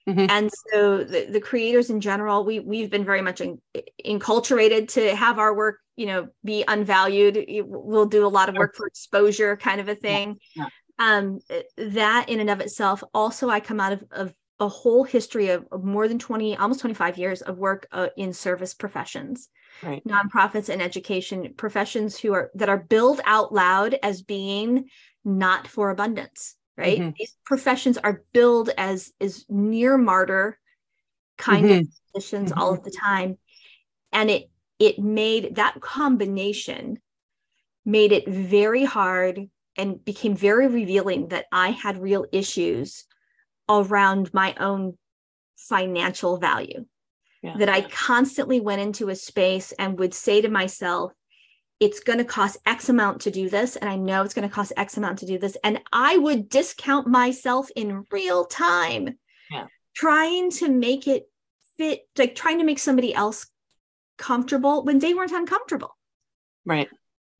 [0.07, 0.25] Mm-hmm.
[0.29, 3.61] And so the, the creators in general, we we've been very much in,
[4.05, 7.45] enculturated to have our work, you know, be unvalued.
[7.65, 10.39] We'll do a lot of work for exposure, kind of a thing.
[10.55, 10.63] Yeah.
[10.63, 11.39] Yeah um,
[11.77, 15.65] that in and of itself also i come out of, of a whole history of,
[15.71, 19.49] of, more than 20 almost 25 years of work uh, in service professions
[19.81, 20.03] right.
[20.05, 24.85] nonprofits and education professions who are that are billed out loud as being
[25.25, 27.11] not for abundance right mm-hmm.
[27.17, 30.57] these professions are billed as is near martyr
[31.37, 31.79] kind mm-hmm.
[31.79, 32.59] of positions mm-hmm.
[32.59, 33.37] all of the time
[34.11, 34.49] and it
[34.79, 36.99] it made that combination
[37.85, 43.05] made it very hard and became very revealing that I had real issues
[43.67, 44.97] around my own
[45.57, 46.85] financial value.
[47.41, 47.57] Yeah.
[47.57, 51.11] That I constantly went into a space and would say to myself,
[51.83, 53.75] it's going to cost X amount to do this.
[53.75, 55.57] And I know it's going to cost X amount to do this.
[55.63, 59.17] And I would discount myself in real time,
[59.51, 59.67] yeah.
[59.93, 61.23] trying to make it
[61.77, 63.47] fit, like trying to make somebody else
[64.17, 65.95] comfortable when they weren't uncomfortable.
[66.65, 66.89] Right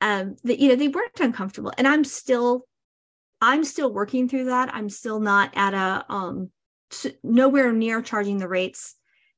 [0.03, 2.67] um, that you know they weren't uncomfortable and i'm still
[3.41, 6.51] i'm still working through that i'm still not at a um
[7.23, 8.95] nowhere near charging the rates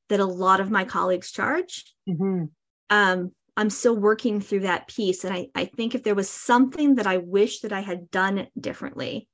[0.10, 2.45] that a lot of my colleagues charge mm-hmm.
[2.89, 6.95] um i'm still working through that piece and i i think if there was something
[6.95, 9.28] that i wish that i had done differently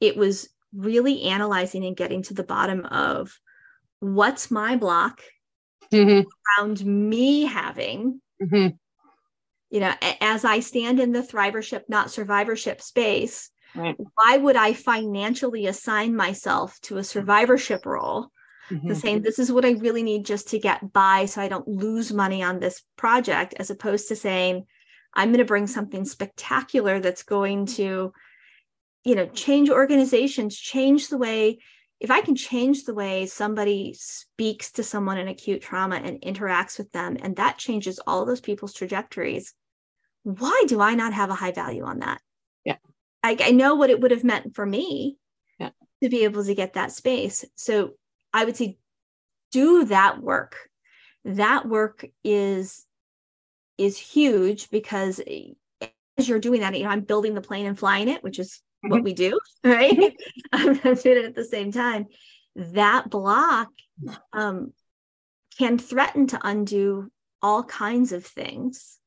[0.00, 3.38] it was really analyzing and getting to the bottom of
[3.98, 5.20] what's my block
[5.92, 6.26] mm-hmm.
[6.58, 8.68] around me having mm-hmm
[9.70, 13.96] you know as i stand in the thrivership not survivorship space right.
[14.14, 18.30] why would i financially assign myself to a survivorship role
[18.70, 18.94] mm-hmm.
[18.94, 22.12] saying this is what i really need just to get by so i don't lose
[22.12, 24.64] money on this project as opposed to saying
[25.14, 28.12] i'm going to bring something spectacular that's going to
[29.04, 31.58] you know change organizations change the way
[32.00, 36.78] if I can change the way somebody speaks to someone in acute trauma and interacts
[36.78, 39.52] with them, and that changes all those people's trajectories,
[40.22, 42.20] why do I not have a high value on that?
[42.64, 42.76] Yeah.
[43.22, 45.18] I, I know what it would have meant for me
[45.58, 45.70] yeah.
[46.02, 47.44] to be able to get that space.
[47.54, 47.92] So
[48.32, 48.78] I would say
[49.52, 50.56] do that work.
[51.24, 52.86] That work is
[53.78, 55.20] is huge because
[56.18, 58.60] as you're doing that, you know, I'm building the plane and flying it, which is
[58.84, 58.90] mm-hmm.
[58.90, 60.14] what we do, right?
[60.52, 62.06] I'm, I'm doing it at the same time.
[62.56, 63.68] That block
[64.32, 64.72] um,
[65.58, 67.10] can threaten to undo
[67.42, 68.98] all kinds of things.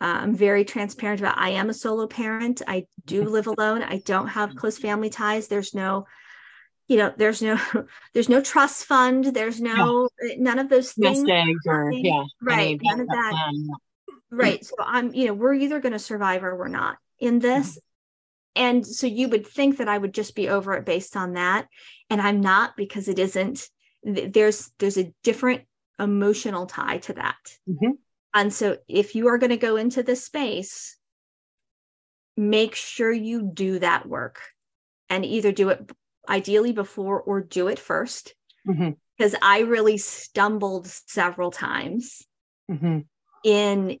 [0.00, 2.62] Uh, I'm very transparent about I am a solo parent.
[2.66, 3.82] I do live alone.
[3.82, 5.48] I don't have close family ties.
[5.48, 6.06] There's no,
[6.88, 7.58] you know, there's no,
[8.14, 9.26] there's no trust fund.
[9.26, 10.34] There's no, yeah.
[10.38, 11.24] none of those things.
[11.66, 12.80] Or, yeah, right.
[12.82, 13.30] None of that.
[13.30, 13.68] Plan.
[14.30, 14.64] Right.
[14.64, 17.70] So I'm, you know, we're either going to survive or we're not in this.
[17.70, 17.78] Mm-hmm.
[18.56, 21.68] And so you would think that I would just be over it based on that.
[22.10, 23.68] And I'm not because it isn't.
[24.02, 25.62] There's there's a different
[25.98, 27.36] emotional tie to that.
[27.68, 27.92] Mm-hmm.
[28.34, 30.96] And so if you are going to go into this space,
[32.36, 34.40] make sure you do that work
[35.08, 35.90] and either do it
[36.28, 38.32] ideally before or do it 1st
[38.68, 38.90] mm-hmm.
[39.16, 42.24] Because I really stumbled several times
[42.70, 43.00] mm-hmm.
[43.42, 43.98] in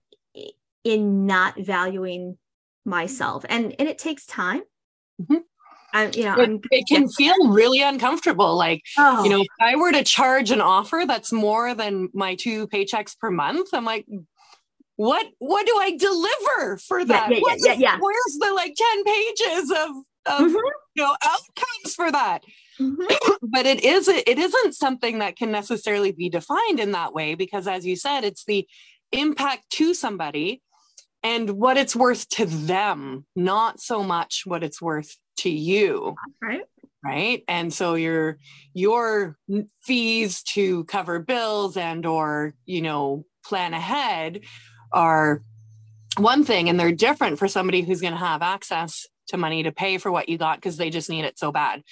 [0.84, 2.38] in not valuing
[2.84, 3.44] myself.
[3.48, 4.62] And and it takes time.
[5.20, 5.38] Mm-hmm.
[5.92, 8.56] I, you know, it, it can feel really uncomfortable.
[8.56, 9.24] Like, oh.
[9.24, 13.18] you know, if I were to charge an offer that's more than my two paychecks
[13.18, 14.06] per month, I'm like,
[14.96, 17.30] what what do I deliver for that?
[17.30, 19.88] Yeah, yeah, yeah, yeah, yeah, Where's the like 10 pages of,
[20.26, 20.56] of mm-hmm.
[20.98, 22.42] You know outcomes for that?
[22.80, 23.36] Mm-hmm.
[23.50, 27.66] but it is it isn't something that can necessarily be defined in that way because
[27.66, 28.66] as you said, it's the
[29.12, 30.62] impact to somebody
[31.22, 36.14] and what it's worth to them, not so much what it's worth to you.
[36.42, 36.62] Right.
[37.04, 37.44] Right.
[37.46, 38.38] And so your
[38.74, 39.36] your
[39.82, 44.40] fees to cover bills and or, you know, plan ahead
[44.92, 45.42] are
[46.16, 49.72] one thing and they're different for somebody who's going to have access to money to
[49.72, 51.82] pay for what you got because they just need it so bad.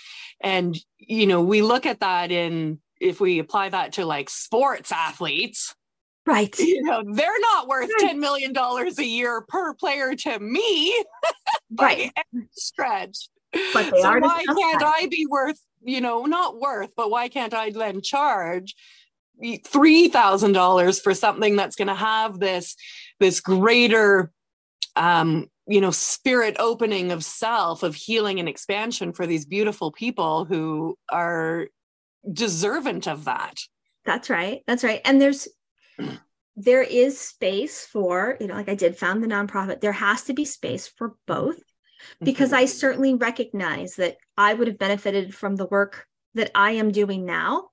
[0.40, 4.92] And you know, we look at that in if we apply that to like sports
[4.92, 5.74] athletes,
[6.26, 6.58] Right.
[6.58, 11.04] You know, they're not worth $10 million a year per player to me.
[11.78, 12.10] right.
[12.50, 13.28] Stretch.
[13.72, 14.94] But they so are why can't that.
[15.00, 18.74] I be worth, you know, not worth, but why can't I then charge
[19.42, 22.74] $3,000 for something that's going to have this,
[23.20, 24.32] this greater,
[24.96, 30.44] um, you know, spirit opening of self, of healing and expansion for these beautiful people
[30.44, 31.68] who are
[32.32, 33.60] deserving of that.
[34.04, 34.62] That's right.
[34.66, 35.00] That's right.
[35.04, 35.48] And there's
[36.56, 40.32] there is space for, you know, like I did found the nonprofit, there has to
[40.32, 41.58] be space for both
[42.22, 42.60] because mm-hmm.
[42.60, 47.26] I certainly recognize that I would have benefited from the work that I am doing
[47.26, 47.68] now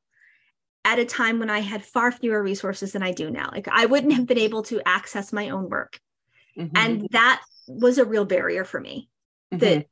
[0.84, 3.50] at a time when I had far fewer resources than I do now.
[3.52, 6.00] Like I wouldn't have been able to access my own work.
[6.58, 6.78] Mm-hmm.
[6.78, 9.10] And that was a real barrier for me
[9.54, 9.60] mm-hmm.
[9.60, 9.88] that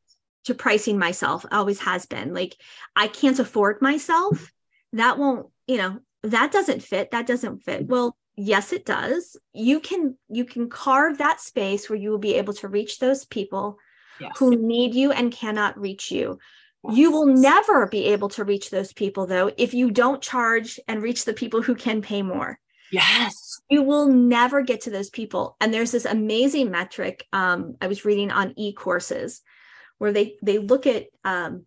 [0.45, 2.33] to pricing myself always has been.
[2.33, 2.55] Like
[2.95, 4.51] I can't afford myself.
[4.93, 7.11] That won't, you know, that doesn't fit.
[7.11, 7.87] That doesn't fit.
[7.87, 12.35] Well, yes it does you can you can carve that space where you will be
[12.35, 13.77] able to reach those people
[14.19, 14.31] yes.
[14.37, 16.39] who need you and cannot reach you
[16.87, 16.97] yes.
[16.97, 21.03] you will never be able to reach those people though if you don't charge and
[21.03, 22.57] reach the people who can pay more
[22.91, 27.87] yes you will never get to those people and there's this amazing metric um, i
[27.87, 29.41] was reading on e-courses
[29.97, 31.65] where they they look at um,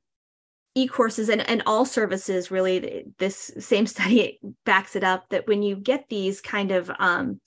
[0.74, 5.76] e-courses and, and all services really this same study backs it up that when you
[5.76, 7.40] get these kind of um,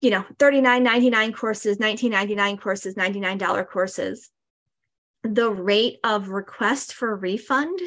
[0.00, 4.30] you know 39.99 courses 19.99 courses $99 courses
[5.22, 7.78] the rate of request for refund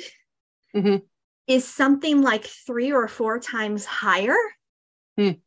[0.75, 0.97] mm-hmm.
[1.49, 4.37] Is something like three or four times higher
[5.19, 5.37] mm.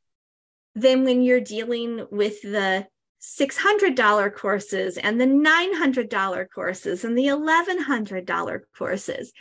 [0.74, 2.86] than when you're dealing with the
[3.22, 9.32] $600 courses and the $900 courses and the $1,100 courses.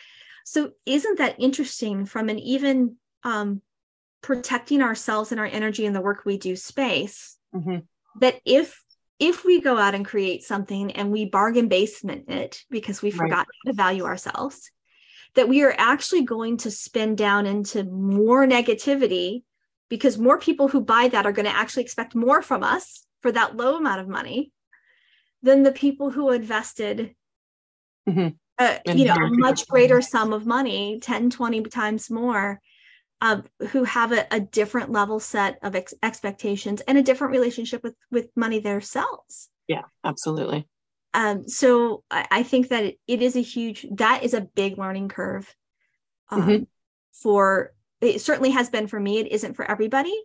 [0.45, 3.61] So, isn't that interesting from an even um,
[4.21, 7.37] protecting ourselves and our energy in the work we do space?
[7.55, 7.79] Mm-hmm.
[8.19, 8.83] That if
[9.19, 13.47] if we go out and create something and we bargain basement it because we forgot
[13.47, 13.67] right.
[13.67, 14.71] to value ourselves,
[15.35, 19.43] that we are actually going to spin down into more negativity
[19.89, 23.31] because more people who buy that are going to actually expect more from us for
[23.31, 24.51] that low amount of money
[25.43, 27.15] than the people who invested
[28.07, 28.29] mm-hmm.
[28.57, 32.59] uh, you know a much greater sum of money 10 20 times more
[33.21, 37.83] uh, who have a, a, different level set of ex- expectations and a different relationship
[37.83, 39.49] with with money themselves.
[39.67, 40.67] Yeah absolutely
[41.13, 44.77] um, so I, I, think that it, it is a huge that is a big
[44.77, 45.53] learning curve
[46.29, 46.63] um, mm-hmm.
[47.13, 50.15] for it certainly has been for me it isn't for everybody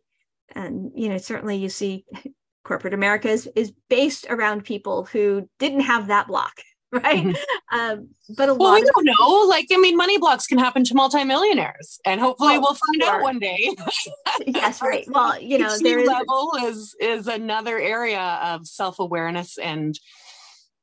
[0.55, 2.05] and you know certainly you see
[2.64, 6.61] corporate America is, is based around people who didn't have that block
[6.93, 7.78] right mm-hmm.
[7.78, 10.84] um, but a well, lot we don't know like i mean money blocks can happen
[10.84, 13.14] to multimillionaires and hopefully we'll find sure.
[13.14, 13.68] out one day
[14.47, 19.99] yes right well you know there is level is is another area of self-awareness and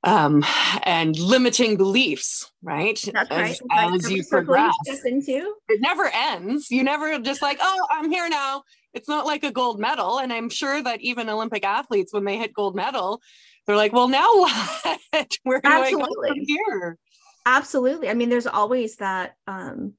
[0.03, 0.43] um,
[0.83, 2.99] and limiting beliefs, right?
[3.13, 3.93] That's as, right.
[3.95, 4.73] As you progress,
[5.05, 5.55] into.
[5.69, 6.69] it never ends.
[6.69, 8.63] You never just like, oh, I'm here now.
[8.93, 10.19] It's not like a gold medal.
[10.19, 13.21] And I'm sure that even Olympic athletes, when they hit gold medal,
[13.65, 15.37] they're like, well, now what?
[15.43, 16.29] Where do Absolutely.
[16.29, 16.97] I go from here?
[17.45, 18.09] Absolutely.
[18.09, 19.93] I mean, there's always that um,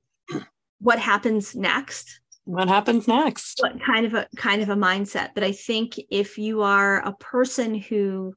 [0.80, 5.42] what happens next what happens next what kind of a kind of a mindset but
[5.42, 8.34] i think if you are a person who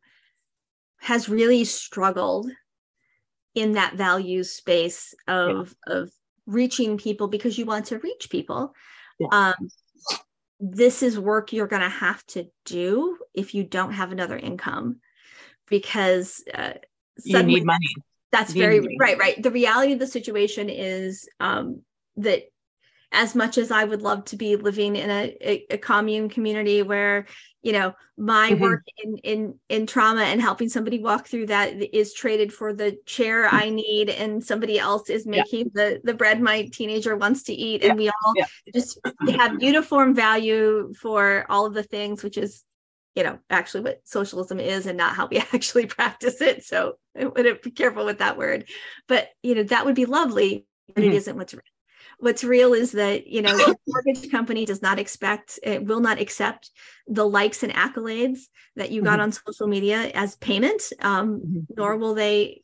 [1.07, 2.51] has really struggled
[3.55, 5.93] in that value space of yeah.
[5.93, 6.11] of
[6.45, 8.73] reaching people because you want to reach people
[9.17, 9.27] yeah.
[9.31, 9.69] um,
[10.59, 14.97] this is work you're going to have to do if you don't have another income
[15.69, 16.73] because uh,
[17.23, 17.95] you need money
[18.33, 21.81] that's you very right right the reality of the situation is um,
[22.17, 22.43] that
[23.11, 26.81] as much as I would love to be living in a, a, a commune community
[26.83, 27.25] where,
[27.61, 28.61] you know, my mm-hmm.
[28.61, 32.97] work in, in in trauma and helping somebody walk through that is traded for the
[33.05, 33.55] chair mm-hmm.
[33.55, 35.83] I need and somebody else is making yeah.
[35.83, 37.89] the the bread my teenager wants to eat yeah.
[37.89, 38.45] and we all yeah.
[38.73, 38.99] just
[39.37, 42.63] have uniform value for all of the things, which is
[43.15, 47.25] you know actually what socialism is and not how we actually practice it so i
[47.25, 48.65] would be careful with that word
[49.07, 51.11] but you know that would be lovely but mm-hmm.
[51.11, 51.55] it isn't what's
[52.19, 56.19] what's real is that you know the mortgage company does not expect it will not
[56.19, 56.71] accept
[57.07, 58.39] the likes and accolades
[58.75, 59.23] that you got mm-hmm.
[59.23, 61.59] on social media as payment um, mm-hmm.
[61.75, 62.61] nor will they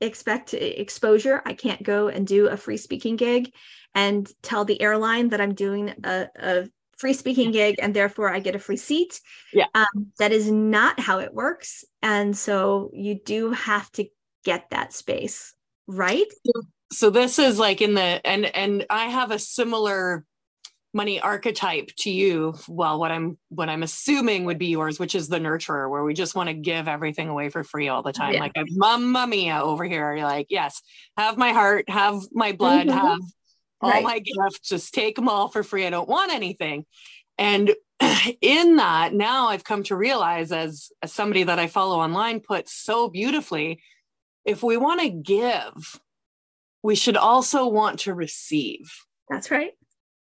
[0.00, 1.42] expect exposure.
[1.44, 3.52] I can't go and do a free speaking gig
[3.94, 8.38] and tell the airline that i'm doing a, a free speaking gig and therefore i
[8.38, 9.20] get a free seat.
[9.52, 9.66] Yeah.
[9.74, 11.84] Um, that is not how it works.
[12.02, 14.06] And so you do have to
[14.44, 15.54] get that space
[15.86, 16.26] right
[16.94, 20.24] so this is like in the and and i have a similar
[20.92, 25.28] money archetype to you well what i'm what i'm assuming would be yours which is
[25.28, 28.34] the nurturer where we just want to give everything away for free all the time
[28.34, 28.40] yeah.
[28.40, 30.82] like a mamma mia over here you're like yes
[31.16, 32.96] have my heart have my blood mm-hmm.
[32.96, 33.20] have
[33.80, 34.04] all right.
[34.04, 36.86] my gifts just take them all for free i don't want anything
[37.38, 37.74] and
[38.40, 42.68] in that now i've come to realize as, as somebody that i follow online put
[42.68, 43.80] so beautifully
[44.44, 45.98] if we want to give
[46.84, 48.94] we should also want to receive.
[49.30, 49.72] That's right.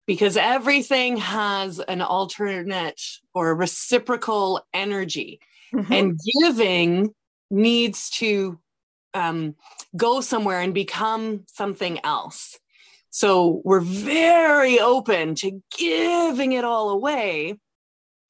[0.08, 2.99] Because everything has an alternate
[3.36, 5.39] or reciprocal energy,
[5.72, 5.93] mm-hmm.
[5.93, 7.14] and giving
[7.51, 8.60] needs to
[9.14, 9.55] um,
[9.95, 12.58] go somewhere and become something else.
[13.12, 17.55] So we're very open to giving it all away.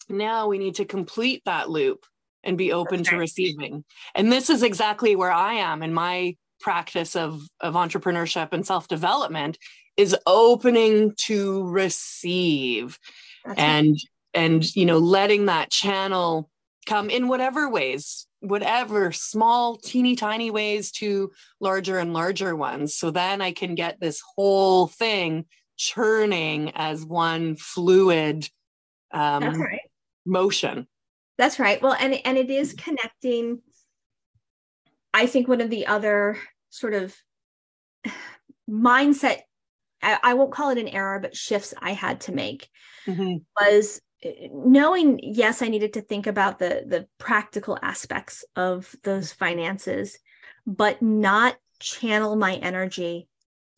[0.09, 2.05] Now we need to complete that loop
[2.43, 3.85] and be open to receiving.
[4.15, 9.57] And this is exactly where I am in my practice of of entrepreneurship and self-development
[9.95, 12.99] is opening to receive
[13.45, 13.99] That's and right.
[14.33, 16.49] and you know letting that channel
[16.85, 23.11] come in whatever ways whatever small teeny tiny ways to larger and larger ones so
[23.11, 25.45] then i can get this whole thing
[25.77, 28.49] churning as one fluid
[29.13, 29.81] um, That's right.
[30.25, 30.87] motion
[31.37, 31.81] That's right.
[31.81, 33.61] Well, and and it is connecting
[35.17, 36.37] I think one of the other
[36.69, 37.15] sort of
[38.69, 39.39] mindset,
[40.01, 42.69] I, I won't call it an error, but shifts I had to make
[43.07, 43.37] mm-hmm.
[43.59, 49.31] was eh, knowing yes i needed to think about the the practical aspects of those
[49.31, 50.19] finances
[50.65, 53.27] but not channel my energy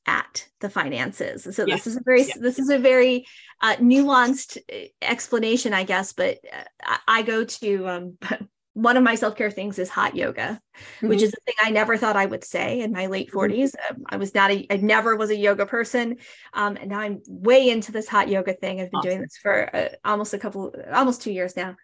[0.06, 1.84] at the finances so yes.
[1.84, 2.38] this is a very yes.
[2.40, 3.26] this is a very
[3.62, 8.18] uh, nuanced eh, explanation i guess but uh, I, I go to um,
[8.82, 11.10] one of my self-care things is hot yoga mm-hmm.
[11.10, 13.96] which is a thing i never thought i would say in my late 40s mm-hmm.
[13.96, 16.18] um, i was not a i never was a yoga person
[16.54, 19.10] um, and now i'm way into this hot yoga thing i've been awesome.
[19.10, 21.76] doing this for uh, almost a couple almost two years now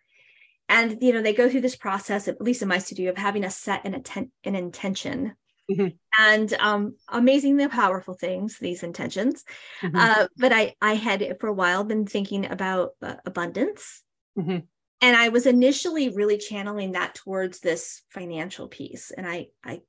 [0.69, 3.43] and you know they go through this process at least in my studio of having
[3.43, 5.35] a set an, atten- an intention
[5.69, 5.87] mm-hmm.
[6.17, 9.43] and um, amazingly powerful things these intentions
[9.81, 9.97] mm-hmm.
[9.97, 14.01] uh, but i i had for a while been thinking about uh, abundance
[14.37, 14.59] mm-hmm
[15.01, 19.79] and i was initially really channeling that towards this financial piece and i i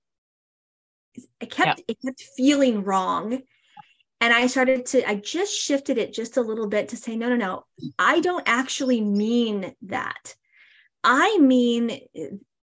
[1.40, 1.84] i kept yeah.
[1.88, 3.40] it kept feeling wrong
[4.20, 7.28] and i started to i just shifted it just a little bit to say no
[7.28, 7.64] no no
[7.98, 10.34] i don't actually mean that
[11.04, 12.00] i mean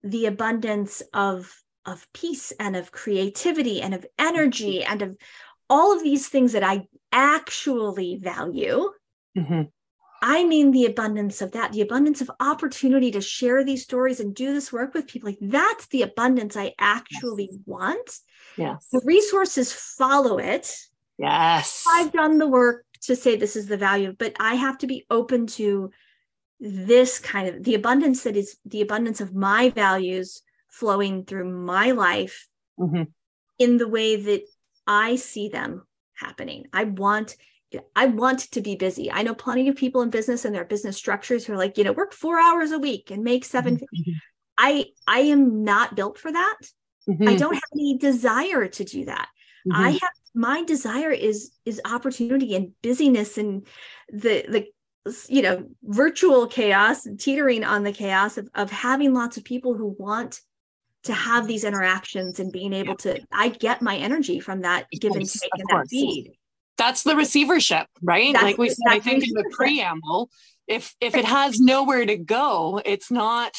[0.03, 1.53] the abundance of
[1.87, 5.17] of peace and of creativity and of energy and of
[5.71, 8.91] all of these things that i actually value
[9.37, 9.63] mm-hmm.
[10.21, 14.35] I mean the abundance of that, the abundance of opportunity to share these stories and
[14.35, 15.29] do this work with people.
[15.29, 17.61] Like that's the abundance I actually yes.
[17.67, 18.19] want.
[18.57, 18.89] Yes.
[18.93, 20.75] The resources follow it.
[21.19, 21.85] Yes.
[21.89, 25.07] I've done the work to say this is the value, but I have to be
[25.11, 25.91] open to
[26.61, 31.93] this kind of the abundance that is the abundance of my values flowing through my
[31.93, 32.49] life
[32.79, 33.09] Mhm.
[33.59, 34.43] in the way that
[34.87, 36.67] I see them happening.
[36.73, 37.37] I want
[37.95, 39.11] I want to be busy.
[39.11, 41.85] I know plenty of people in business and their business structures who are like, you
[41.85, 44.15] know, work 4 hours a week and make 7 Mhm.
[44.57, 46.57] I I am not built for that.
[47.27, 47.39] I Mhm.
[47.39, 49.29] don't have any desire to do that.
[49.73, 50.01] I Mhm.
[50.01, 53.67] have my desire is is opportunity and busyness and
[54.09, 54.67] the the
[55.29, 59.75] you know virtual chaos and teetering on the chaos of, of having lots of people
[59.75, 60.41] who want
[61.05, 65.15] to have these interactions and being able to I get my energy from that give
[65.15, 66.33] and take and that feed.
[66.79, 68.33] That's the receivership, right?
[68.33, 70.31] That's like we said, I think in the preamble,
[70.67, 73.57] if if it has nowhere to go, it's not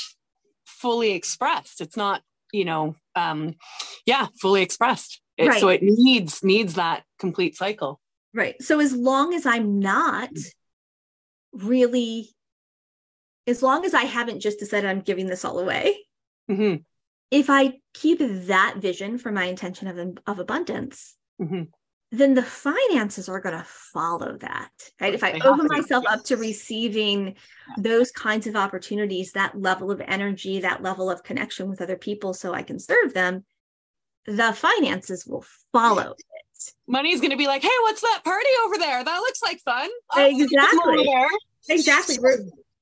[0.65, 1.81] fully expressed.
[1.81, 3.55] It's not, you know, um,
[4.05, 5.21] yeah, fully expressed.
[5.37, 7.99] It, So it needs needs that complete cycle.
[8.33, 8.61] Right.
[8.61, 10.29] So as long as I'm not
[11.53, 12.29] really
[13.47, 15.97] as long as I haven't just decided I'm giving this all away,
[16.47, 16.75] hmm
[17.31, 21.63] if I keep that vision for my intention of, of abundance, hmm
[22.11, 24.71] then the finances are going to follow that.
[24.99, 25.13] Right.
[25.13, 27.35] If I They open myself up to receiving
[27.77, 32.33] those kinds of opportunities, that level of energy, that level of connection with other people,
[32.33, 33.45] so I can serve them,
[34.25, 36.73] the finances will follow it.
[36.87, 39.03] Money's going to be like, hey, what's that party over there?
[39.03, 39.89] That looks like fun.
[40.15, 40.47] Oh, we can
[40.85, 41.01] go
[41.69, 42.17] Exactly.
[42.17, 42.19] Exactly.
[42.19, 42.37] We're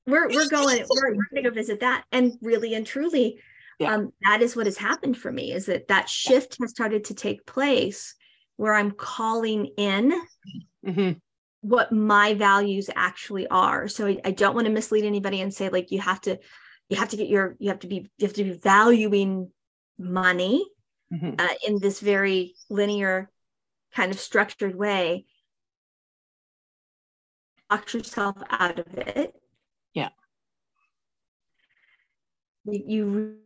[0.06, 3.38] we're we're going we're, we're going to go visit that and really and truly
[3.78, 3.94] Yeah.
[3.94, 7.14] um that is what has happened for me is that that shift has started to
[7.14, 8.14] take place
[8.58, 10.12] where i'm calling in
[10.84, 11.12] hmm
[11.60, 13.88] what my values actually are.
[13.88, 16.38] So I, I don't want to mislead anybody and say like you have to
[16.88, 19.50] you have to get your you have to be you have to be valuing
[19.98, 20.64] money
[21.10, 23.30] hmm uh, in this very linear
[23.94, 25.26] kind of structured way.
[27.70, 29.34] Lock yourself out of it.
[29.94, 30.10] Yeah.
[32.64, 33.38] you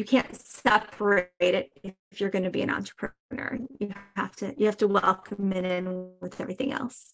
[0.00, 3.58] you, can't separate it if you're going to be an entrepreneur.
[3.78, 7.12] You have to you have to welcome it in with everything else.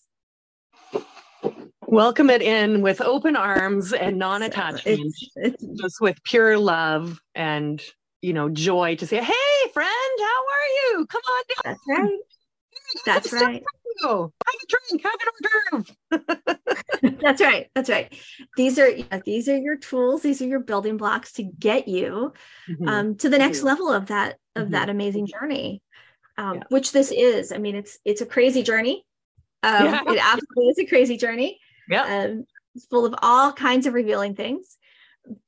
[1.88, 4.86] Welcome it in with open arms and uh, non-attachment.
[4.86, 7.82] It's- it's- just with pure love and
[8.22, 11.06] you know joy to say hey friend how are you?
[11.06, 11.74] Come on down.
[11.74, 12.18] That's right.
[13.06, 13.62] That's right
[14.02, 14.30] have
[14.62, 18.14] a drink have an hors d'oeuvre that's right that's right
[18.56, 18.90] these are
[19.24, 22.32] these are your tools these are your building blocks to get you
[22.68, 22.88] Mhm.
[22.88, 23.64] um, to the next Mhm.
[23.64, 24.70] level of that of Mhm.
[24.72, 25.82] that amazing journey
[26.38, 26.62] um, Yeah.
[26.68, 29.04] which this is i mean it's it's a crazy journey
[29.62, 30.02] um, Yeah.
[30.06, 32.44] it absolutely is a crazy journey yeah um,
[32.74, 34.76] it's full of all kinds of revealing things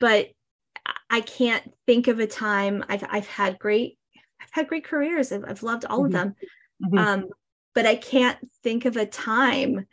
[0.00, 0.28] but
[1.10, 3.98] I- can't think of a time i've i've had great
[4.40, 6.34] i've had great careers i've, I've loved all of them
[6.82, 6.98] Mhm.
[6.98, 7.28] um,
[7.74, 9.86] but i can't think of a time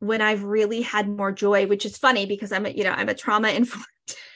[0.00, 3.08] when i've really had more joy which is funny because i'm a you know i'm
[3.08, 3.86] a trauma informed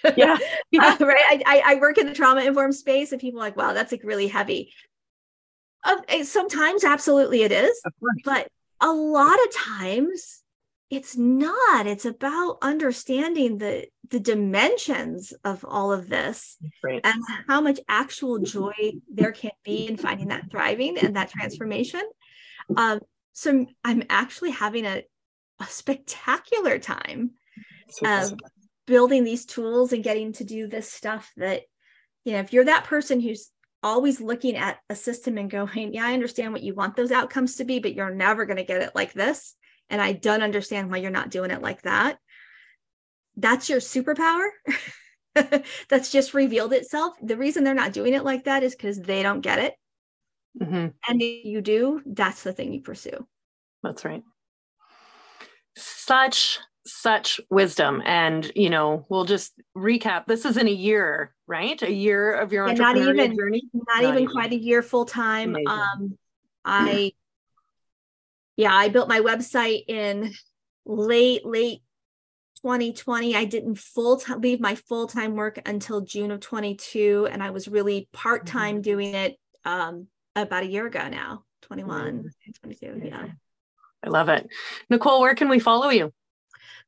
[0.16, 0.37] yeah.
[0.71, 1.25] Yeah uh, right?
[1.29, 3.93] I, I I work in the trauma informed space and people are like wow that's
[3.93, 4.73] like really heavy.
[5.83, 7.81] Uh, sometimes absolutely it is
[8.25, 8.49] but
[8.81, 10.43] a lot of times
[10.91, 11.87] it's not.
[11.87, 18.41] It's about understanding the the dimensions of all of this right and how much actual
[18.41, 22.03] joy there can be in finding that thriving and that transformation
[22.77, 23.01] um
[23.33, 25.03] so i'm actually having a,
[25.61, 27.33] a spectacular time
[28.05, 28.37] um,
[28.87, 31.62] building these tools and getting to do this stuff that
[32.25, 33.51] you know if you're that person who's
[33.83, 37.57] always looking at a system and going yeah i understand what you want those outcomes
[37.57, 39.55] to be but you're never going to get it like this
[39.89, 42.18] and i don't understand why you're not doing it like that
[43.37, 44.49] that's your superpower.
[45.89, 47.14] That's just revealed itself.
[47.23, 49.75] The reason they're not doing it like that is because they don't get it
[50.61, 50.94] Mhm.
[51.09, 53.26] and if you do that's the thing you pursue
[53.82, 54.22] that's right
[55.76, 61.80] such such wisdom and you know we'll just recap this is in a year right
[61.82, 64.32] a year of your Yeah, not entrepreneurial even- journey not, Not even even.
[64.34, 65.57] quite a year full time.
[65.66, 66.18] Um,
[66.64, 67.12] I,
[68.57, 70.32] yeah, I built my website in
[70.84, 71.80] late, late
[72.62, 73.34] 2020.
[73.34, 77.51] I didn't full time leave my full time work until June of 22, and I
[77.51, 78.82] was really part time Mm-hmm.
[78.82, 82.31] doing it um, about a year ago now, 21,
[82.62, 83.03] 22.
[83.05, 83.26] Yeah.
[84.03, 84.49] i love it
[84.91, 86.12] Nichole where can we follow you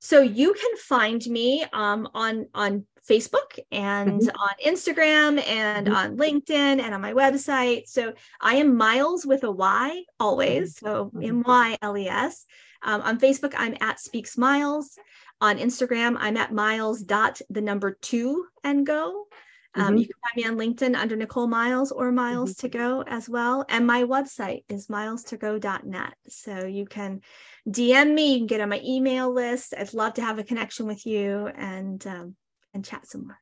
[0.01, 4.31] So you can find me um, on on Facebook and Mhm.
[4.47, 5.95] on Instagram and Mhm.
[5.95, 7.87] on LinkedIn and on my website.
[7.89, 10.79] So I am Myles with a Y always.
[10.79, 11.29] So Mhm.
[11.29, 12.47] M Y L E S.
[12.83, 14.99] Um, on Facebook, I'm at Speaks Myles.
[15.41, 19.27] On Instagram, I'm at Myles dot the number two and go.
[19.75, 20.01] Um, Mhm.
[20.01, 23.65] You can find me on LinkedIn under Nichole Myles or Myles to Go as well.
[23.69, 26.15] And my website is mylestogo.net.
[26.29, 27.23] So you can
[27.69, 29.75] DM me, you can get on my email list.
[29.77, 32.37] I'd love to have a connection with you and um,
[32.75, 33.39] and chat some more.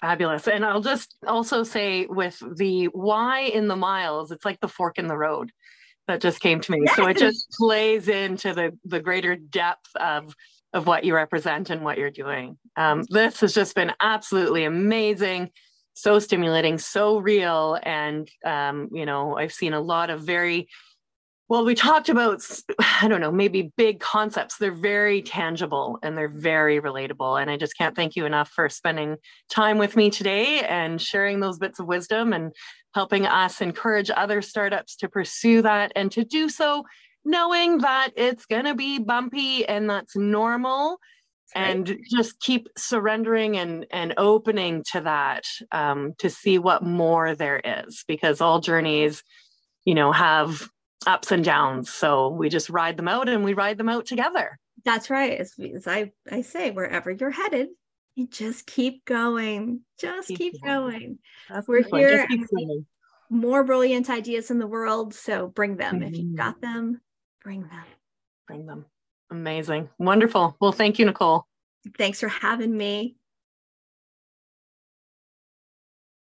[0.00, 0.46] Fabulous.
[0.48, 4.98] And I'll just also say with the why in the Myles, it's like the fork
[4.98, 5.50] in the road
[6.06, 6.82] that just came to me.
[6.84, 6.96] Yes.
[6.96, 10.34] So it just plays into the the greater depth of
[10.72, 12.58] of what you represent and what you're doing.
[12.78, 15.50] Um, this has just been absolutely amazing,
[15.94, 20.68] so stimulating, so real, and um, you know I've seen a lot of very
[21.48, 22.42] well, we talked about,
[23.00, 24.58] I don't know, maybe big concepts.
[24.58, 27.40] They're very tangible and they're very relatable.
[27.40, 29.16] And I just can't thank you enough for spending
[29.48, 32.52] time with me today and sharing those bits of wisdom and
[32.94, 36.84] helping us encourage other startups to pursue that and to do so
[37.24, 40.98] knowing that it's going to be bumpy and that's normal.
[41.56, 41.70] Right.
[41.70, 47.60] And just keep surrendering and, and opening to that um, to see what more there
[47.64, 49.22] is, because all journeys,
[49.84, 50.68] you know, have
[51.06, 51.90] ups and downs.
[51.90, 54.58] So we just ride them out and we ride them out together.
[54.84, 55.38] That's right.
[55.40, 57.68] As, as I, I say, wherever you're headed,
[58.14, 59.80] you just keep going.
[59.98, 61.18] Just keep, keep going.
[61.50, 61.64] going.
[61.66, 62.26] We're here.
[63.30, 65.14] More brilliant ideas in the world.
[65.14, 66.00] So bring them.
[66.00, 66.02] Mm-hmm.
[66.02, 66.74] If you've got mm-hmm.
[66.74, 67.00] them,
[67.42, 67.84] bring them.
[68.46, 68.86] Bring them.
[69.30, 69.88] Amazing.
[69.98, 70.56] Wonderful.
[70.60, 71.44] Well, thank you, Nichole.
[71.96, 73.17] Thanks for having me.